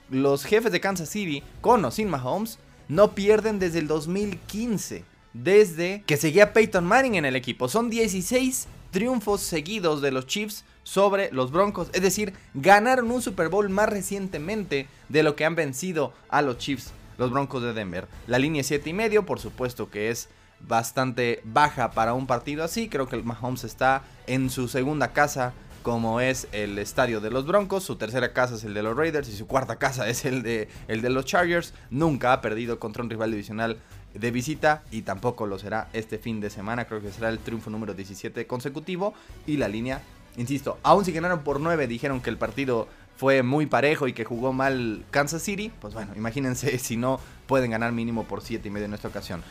los 0.09 0.45
jefes 0.45 0.71
de 0.71 0.81
Kansas 0.81 1.11
City, 1.11 1.43
con 1.61 1.85
o 1.85 1.91
sin 1.91 2.09
Mahomes, 2.09 2.59
no 2.89 3.15
pierden 3.15 3.59
desde 3.59 3.81
el 3.81 3.89
2015. 3.89 5.05
Desde 5.33 6.05
que 6.07 6.17
seguía 6.17 6.53
Peyton 6.53 6.85
Manning 6.85 7.17
en 7.17 7.25
el 7.25 7.35
equipo. 7.35 7.69
Son 7.69 7.91
16 7.91 8.69
triunfos 8.93 9.41
seguidos 9.41 10.01
de 10.01 10.13
los 10.13 10.29
Chiefs 10.29 10.65
sobre 10.85 11.33
los 11.33 11.51
Broncos. 11.51 11.89
Es 11.93 12.03
decir, 12.03 12.33
ganaron 12.55 13.11
un 13.11 13.21
Super 13.21 13.49
Bowl 13.49 13.69
más 13.71 13.89
recientemente 13.89 14.87
de 15.09 15.25
lo 15.25 15.35
que 15.35 15.45
han 15.45 15.57
vencido 15.57 16.15
a 16.29 16.43
los 16.43 16.59
Chiefs, 16.59 16.93
los 17.19 17.33
Broncos 17.33 17.65
de 17.65 17.73
Denver. 17.73 18.07
La 18.29 18.39
línea 18.39 18.63
7 18.63 18.89
y 18.89 18.93
medio, 18.93 19.27
por 19.27 19.41
supuesto 19.41 19.91
que 19.91 20.11
es 20.11 20.29
bastante 20.67 21.41
baja 21.45 21.91
para 21.91 22.15
un 22.15 22.27
partido 22.27 22.65
así. 22.65 22.89
Creo 22.89 23.09
que 23.09 23.17
el 23.17 23.25
Mahomes 23.25 23.65
está 23.65 24.03
en 24.27 24.51
su 24.51 24.69
segunda 24.69 25.13
casa 25.13 25.53
como 25.85 26.23
es 26.23 26.49
el 26.53 26.79
estadio 26.79 27.21
de 27.21 27.31
los 27.31 27.47
Broncos, 27.47 27.85
su 27.85 27.97
tercera 27.97 28.33
casa 28.33 28.55
es 28.55 28.65
el 28.65 28.73
de 28.73 28.83
los 28.83 28.97
Raiders 28.97 29.29
y 29.29 29.37
su 29.37 29.47
cuarta 29.47 29.77
casa 29.77 30.09
es 30.09 30.25
el 30.25 30.43
de, 30.43 30.69
el 30.89 31.03
de 31.03 31.11
los 31.11 31.27
Chargers. 31.27 31.75
Nunca 31.91 32.33
ha 32.33 32.41
perdido 32.41 32.81
contra 32.81 33.03
un 33.03 33.11
rival 33.11 33.31
divisional 33.31 33.77
de 34.15 34.31
visita 34.31 34.83
y 34.91 35.03
tampoco 35.03 35.47
lo 35.47 35.59
será 35.59 35.89
este 35.93 36.17
fin 36.19 36.41
de 36.41 36.49
semana. 36.49 36.87
Creo 36.87 37.03
que 37.03 37.13
será 37.13 37.29
el 37.29 37.39
triunfo 37.39 37.69
número 37.69 37.93
17 37.93 38.47
consecutivo 38.47 39.13
y 39.47 39.59
la 39.59 39.69
línea, 39.69 40.01
insisto, 40.39 40.79
aún 40.83 41.05
si 41.05 41.13
ganaron 41.13 41.41
por 41.41 41.61
9, 41.61 41.87
dijeron 41.87 42.23
que 42.23 42.31
el 42.31 42.39
partido 42.39 42.89
fue 43.17 43.43
muy 43.43 43.67
parejo 43.67 44.09
y 44.09 44.15
que 44.15 44.25
jugó 44.25 44.55
mal 44.55 45.05
Kansas 45.11 45.43
City, 45.43 45.71
pues 45.81 45.93
bueno, 45.93 46.13
imagínense 46.17 46.79
si 46.79 46.97
no 46.97 47.21
pueden 47.47 47.71
ganar 47.71 47.93
mínimo 47.93 48.25
por 48.25 48.41
7 48.41 48.67
y 48.67 48.71
medio 48.71 48.87
en 48.87 48.95
esta 48.95 49.09
ocasión. 49.09 49.43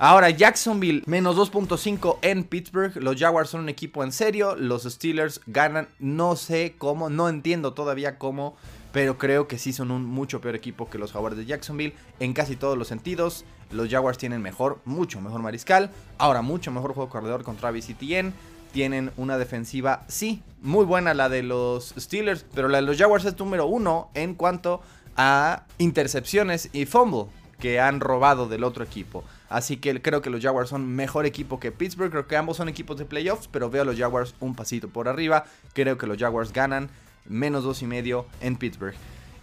Ahora, 0.00 0.30
Jacksonville, 0.30 1.02
menos 1.06 1.36
2.5 1.36 2.18
en 2.22 2.44
Pittsburgh. 2.44 2.94
Los 3.02 3.16
Jaguars 3.16 3.50
son 3.50 3.62
un 3.62 3.68
equipo 3.68 4.04
en 4.04 4.12
serio. 4.12 4.54
Los 4.54 4.84
Steelers 4.84 5.40
ganan, 5.48 5.88
no 5.98 6.36
sé 6.36 6.76
cómo, 6.78 7.10
no 7.10 7.28
entiendo 7.28 7.72
todavía 7.72 8.16
cómo. 8.16 8.54
Pero 8.92 9.18
creo 9.18 9.48
que 9.48 9.58
sí 9.58 9.72
son 9.72 9.90
un 9.90 10.04
mucho 10.04 10.40
peor 10.40 10.54
equipo 10.54 10.88
que 10.88 10.98
los 10.98 11.10
Jaguars 11.10 11.36
de 11.36 11.46
Jacksonville 11.46 11.94
en 12.20 12.32
casi 12.32 12.54
todos 12.54 12.78
los 12.78 12.86
sentidos. 12.86 13.44
Los 13.72 13.88
Jaguars 13.88 14.18
tienen 14.18 14.40
mejor, 14.40 14.80
mucho 14.84 15.20
mejor 15.20 15.42
mariscal. 15.42 15.90
Ahora, 16.16 16.42
mucho 16.42 16.70
mejor 16.70 16.94
juego 16.94 17.10
corredor 17.10 17.42
con 17.42 17.56
Travis 17.56 17.88
Etienne. 17.88 18.32
Tienen 18.70 19.10
una 19.16 19.36
defensiva, 19.36 20.04
sí, 20.06 20.42
muy 20.62 20.84
buena 20.84 21.12
la 21.12 21.28
de 21.28 21.42
los 21.42 21.92
Steelers. 21.98 22.46
Pero 22.54 22.68
la 22.68 22.78
de 22.78 22.82
los 22.82 22.98
Jaguars 22.98 23.24
es 23.24 23.36
número 23.36 23.66
uno 23.66 24.10
en 24.14 24.36
cuanto 24.36 24.80
a 25.16 25.64
intercepciones 25.78 26.70
y 26.72 26.86
fumble 26.86 27.24
que 27.58 27.80
han 27.80 27.98
robado 27.98 28.46
del 28.46 28.62
otro 28.62 28.84
equipo. 28.84 29.24
Así 29.48 29.78
que 29.78 30.00
creo 30.02 30.22
que 30.22 30.30
los 30.30 30.42
Jaguars 30.42 30.70
son 30.70 30.86
mejor 30.86 31.26
equipo 31.26 31.58
que 31.58 31.72
Pittsburgh. 31.72 32.10
Creo 32.10 32.26
que 32.26 32.36
ambos 32.36 32.56
son 32.58 32.68
equipos 32.68 32.98
de 32.98 33.04
playoffs, 33.04 33.48
pero 33.48 33.70
veo 33.70 33.82
a 33.82 33.84
los 33.84 33.98
Jaguars 33.98 34.34
un 34.40 34.54
pasito 34.54 34.88
por 34.88 35.08
arriba. 35.08 35.44
Creo 35.72 35.96
que 35.98 36.06
los 36.06 36.18
Jaguars 36.18 36.52
ganan 36.52 36.90
menos 37.26 37.64
dos 37.64 37.82
y 37.82 37.86
medio 37.86 38.26
en 38.40 38.56
Pittsburgh. 38.56 38.94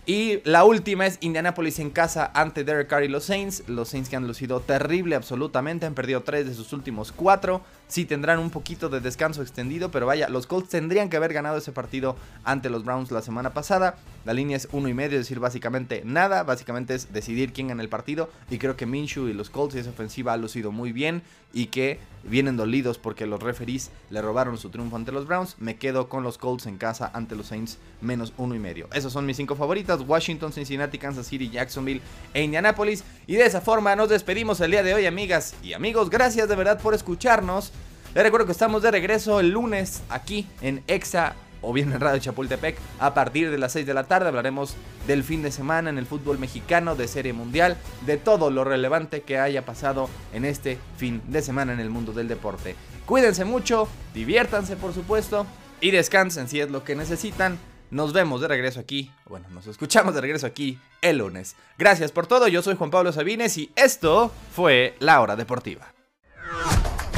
Y 0.08 0.42
la 0.44 0.66
última 0.66 1.08
es 1.08 1.18
Indianapolis 1.22 1.80
en 1.80 1.90
casa 1.90 2.30
ante 2.36 2.64
Derek 2.64 2.88
Carr 2.88 3.04
y 3.04 3.08
los 3.08 3.24
Saints. 3.24 3.64
Los 3.68 3.90
Saints 3.90 4.10
que 4.10 4.16
han 4.16 4.28
lucido 4.28 4.60
terrible 4.60 5.16
absolutamente. 5.16 5.88
Han 5.88 5.96
perdido 5.96 6.22
tres 6.22 6.46
de 6.46 6.54
sus 6.54 6.74
últimos 6.74 7.12
cuatro. 7.12 7.64
Sí 7.88 8.06
tendrán 8.06 8.40
un 8.40 8.50
poquito 8.50 8.90
de 8.90 9.00
descanso 9.00 9.42
extendido, 9.42 9.92
pero 9.92 10.06
vaya, 10.06 10.30
los 10.30 10.48
Colts 10.48 10.70
tendrían 10.70 11.10
que 11.10 11.18
haber 11.18 11.34
ganado 11.34 11.58
ese 11.58 11.72
partido 11.72 12.16
ante 12.44 12.70
los 12.70 12.84
Browns 12.84 13.12
la 13.12 13.22
semana 13.22 13.54
pasada. 13.54 13.98
La 14.26 14.34
línea 14.34 14.58
es 14.58 14.68
uno 14.72 14.88
y 14.90 14.94
medio, 14.94 15.20
es 15.20 15.26
decir, 15.26 15.40
básicamente 15.40 16.02
nada, 16.06 16.44
básicamente 16.44 16.96
es 16.96 17.14
decidir 17.14 17.54
quién 17.54 17.68
gana 17.68 17.84
el 17.84 17.90
partido. 17.90 18.30
Y 18.50 18.58
creo 18.58 18.76
que 18.76 18.86
Minshew 18.86 19.28
y 19.28 19.34
los 19.34 19.50
Colts 19.50 19.76
y 19.76 19.80
esa 19.80 19.92
ofensiva 19.92 20.34
ha 20.34 20.38
lucido 20.38 20.72
muy 20.72 20.92
bien 20.92 21.22
y 21.56 21.68
que 21.68 22.00
vienen 22.26 22.58
dolidos 22.58 22.98
porque 22.98 23.26
los 23.26 23.42
referees 23.42 23.90
le 24.10 24.22
robaron 24.22 24.58
su 24.58 24.70
triunfo 24.70 24.98
ante 24.98 25.12
los 25.12 25.26
Browns. 25.26 25.56
Me 25.58 25.78
quedo 25.78 26.10
con 26.10 26.22
los 26.22 26.38
Colts 26.38 26.66
en 26.66 26.78
casa 26.78 27.10
ante 27.14 27.36
los 27.36 27.48
Saints 27.48 27.78
menos 28.02 28.34
uno 28.38 28.54
y 28.56 28.60
medio. 28.60 28.88
Esos 28.94 29.14
son 29.14 29.26
mis 29.26 29.38
cinco 29.38 29.56
favoritas: 29.56 30.02
Washington, 30.06 30.52
Cincinnati, 30.52 30.98
Kansas 30.98 31.28
City, 31.28 31.50
Jacksonville 31.50 32.02
e 32.34 32.44
Indianapolis. 32.44 33.04
Y 33.26 33.36
de 33.36 33.46
esa 33.46 33.62
forma 33.62 33.96
nos 33.96 34.10
despedimos 34.10 34.60
el 34.60 34.72
día 34.72 34.84
de 34.84 34.94
hoy, 34.94 35.06
amigas 35.06 35.56
y 35.64 35.74
amigos. 35.74 36.10
Gracias 36.10 36.50
de 36.50 36.56
verdad 36.56 36.80
por 36.80 36.94
escucharnos. 36.94 37.72
Les 38.14 38.24
recuerdo 38.24 38.46
que 38.46 38.52
estamos 38.52 38.82
de 38.82 38.92
regreso 38.92 39.40
el 39.40 39.50
lunes 39.50 40.02
aquí 40.10 40.48
en 40.62 40.84
Exa 40.88 41.36
o 41.66 41.74
bien 41.74 41.92
en 41.92 42.00
Radio 42.00 42.20
Chapultepec 42.20 42.78
a 43.00 43.14
partir 43.14 43.50
de 43.52 43.58
las 43.58 43.74
6 43.74 43.86
de 43.86 43.94
la 43.94 44.06
tarde. 44.06 44.28
Hablaremos 44.28 44.76
del 45.08 45.24
fin 45.24 45.42
de 45.42 45.52
semana 45.52 45.90
en 45.90 45.98
el 45.98 46.06
fútbol 46.06 46.40
mexicano, 46.40 46.96
de 46.96 47.08
Serie 47.08 47.34
Mundial, 47.34 47.78
de 48.06 48.18
todo 48.18 48.52
lo 48.52 48.64
relevante 48.64 49.22
que 49.22 49.40
haya 49.40 49.66
pasado 49.66 50.10
en 50.34 50.46
este 50.46 50.78
fin 50.98 51.22
de 51.28 51.42
semana 51.42 51.74
en 51.74 51.80
el 51.80 51.90
mundo 51.90 52.14
del 52.14 52.28
deporte. 52.28 52.76
Cuídense 53.06 53.46
mucho, 53.46 53.88
diviértanse 54.14 54.76
por 54.76 54.94
supuesto 54.94 55.46
y 55.82 55.92
descansen 55.92 56.48
si 56.48 56.60
es 56.60 56.70
lo 56.70 56.84
que 56.84 56.96
necesitan. 56.96 57.58
Nos 57.92 58.14
vemos 58.14 58.42
de 58.42 58.48
regreso 58.48 58.80
aquí, 58.80 59.12
bueno, 59.28 59.48
nos 59.52 59.68
escuchamos 59.68 60.16
de 60.16 60.22
regreso 60.22 60.48
aquí 60.48 60.80
el 61.02 61.20
lunes. 61.20 61.56
Gracias 61.78 62.12
por 62.12 62.28
todo, 62.28 62.48
yo 62.48 62.62
soy 62.62 62.76
Juan 62.76 62.90
Pablo 62.90 63.12
Sabines 63.12 63.58
y 63.58 63.72
esto 63.76 64.32
fue 64.54 64.96
La 65.00 65.22
Hora 65.22 65.36
Deportiva. 65.36 65.94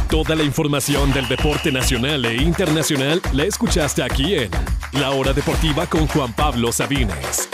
Toda 0.10 0.36
la 0.36 0.44
información 0.44 1.12
del 1.12 1.28
deporte 1.28 1.70
nacional 1.70 2.24
e 2.24 2.36
internacional 2.36 3.22
la 3.34 3.44
escuchaste 3.44 4.02
aquí 4.02 4.36
en 4.36 4.50
La 4.94 5.12
Hora 5.12 5.34
Deportiva 5.34 5.86
con 5.86 6.08
Juan 6.08 6.32
Pablo 6.32 6.72
Sabines. 6.72 7.50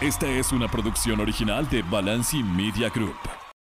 Esta 0.00 0.26
es 0.26 0.52
una 0.52 0.68
producción 0.68 1.20
original 1.20 1.68
de 1.68 1.82
Balanci 1.82 2.42
Media 2.42 2.88
Group. 2.88 3.43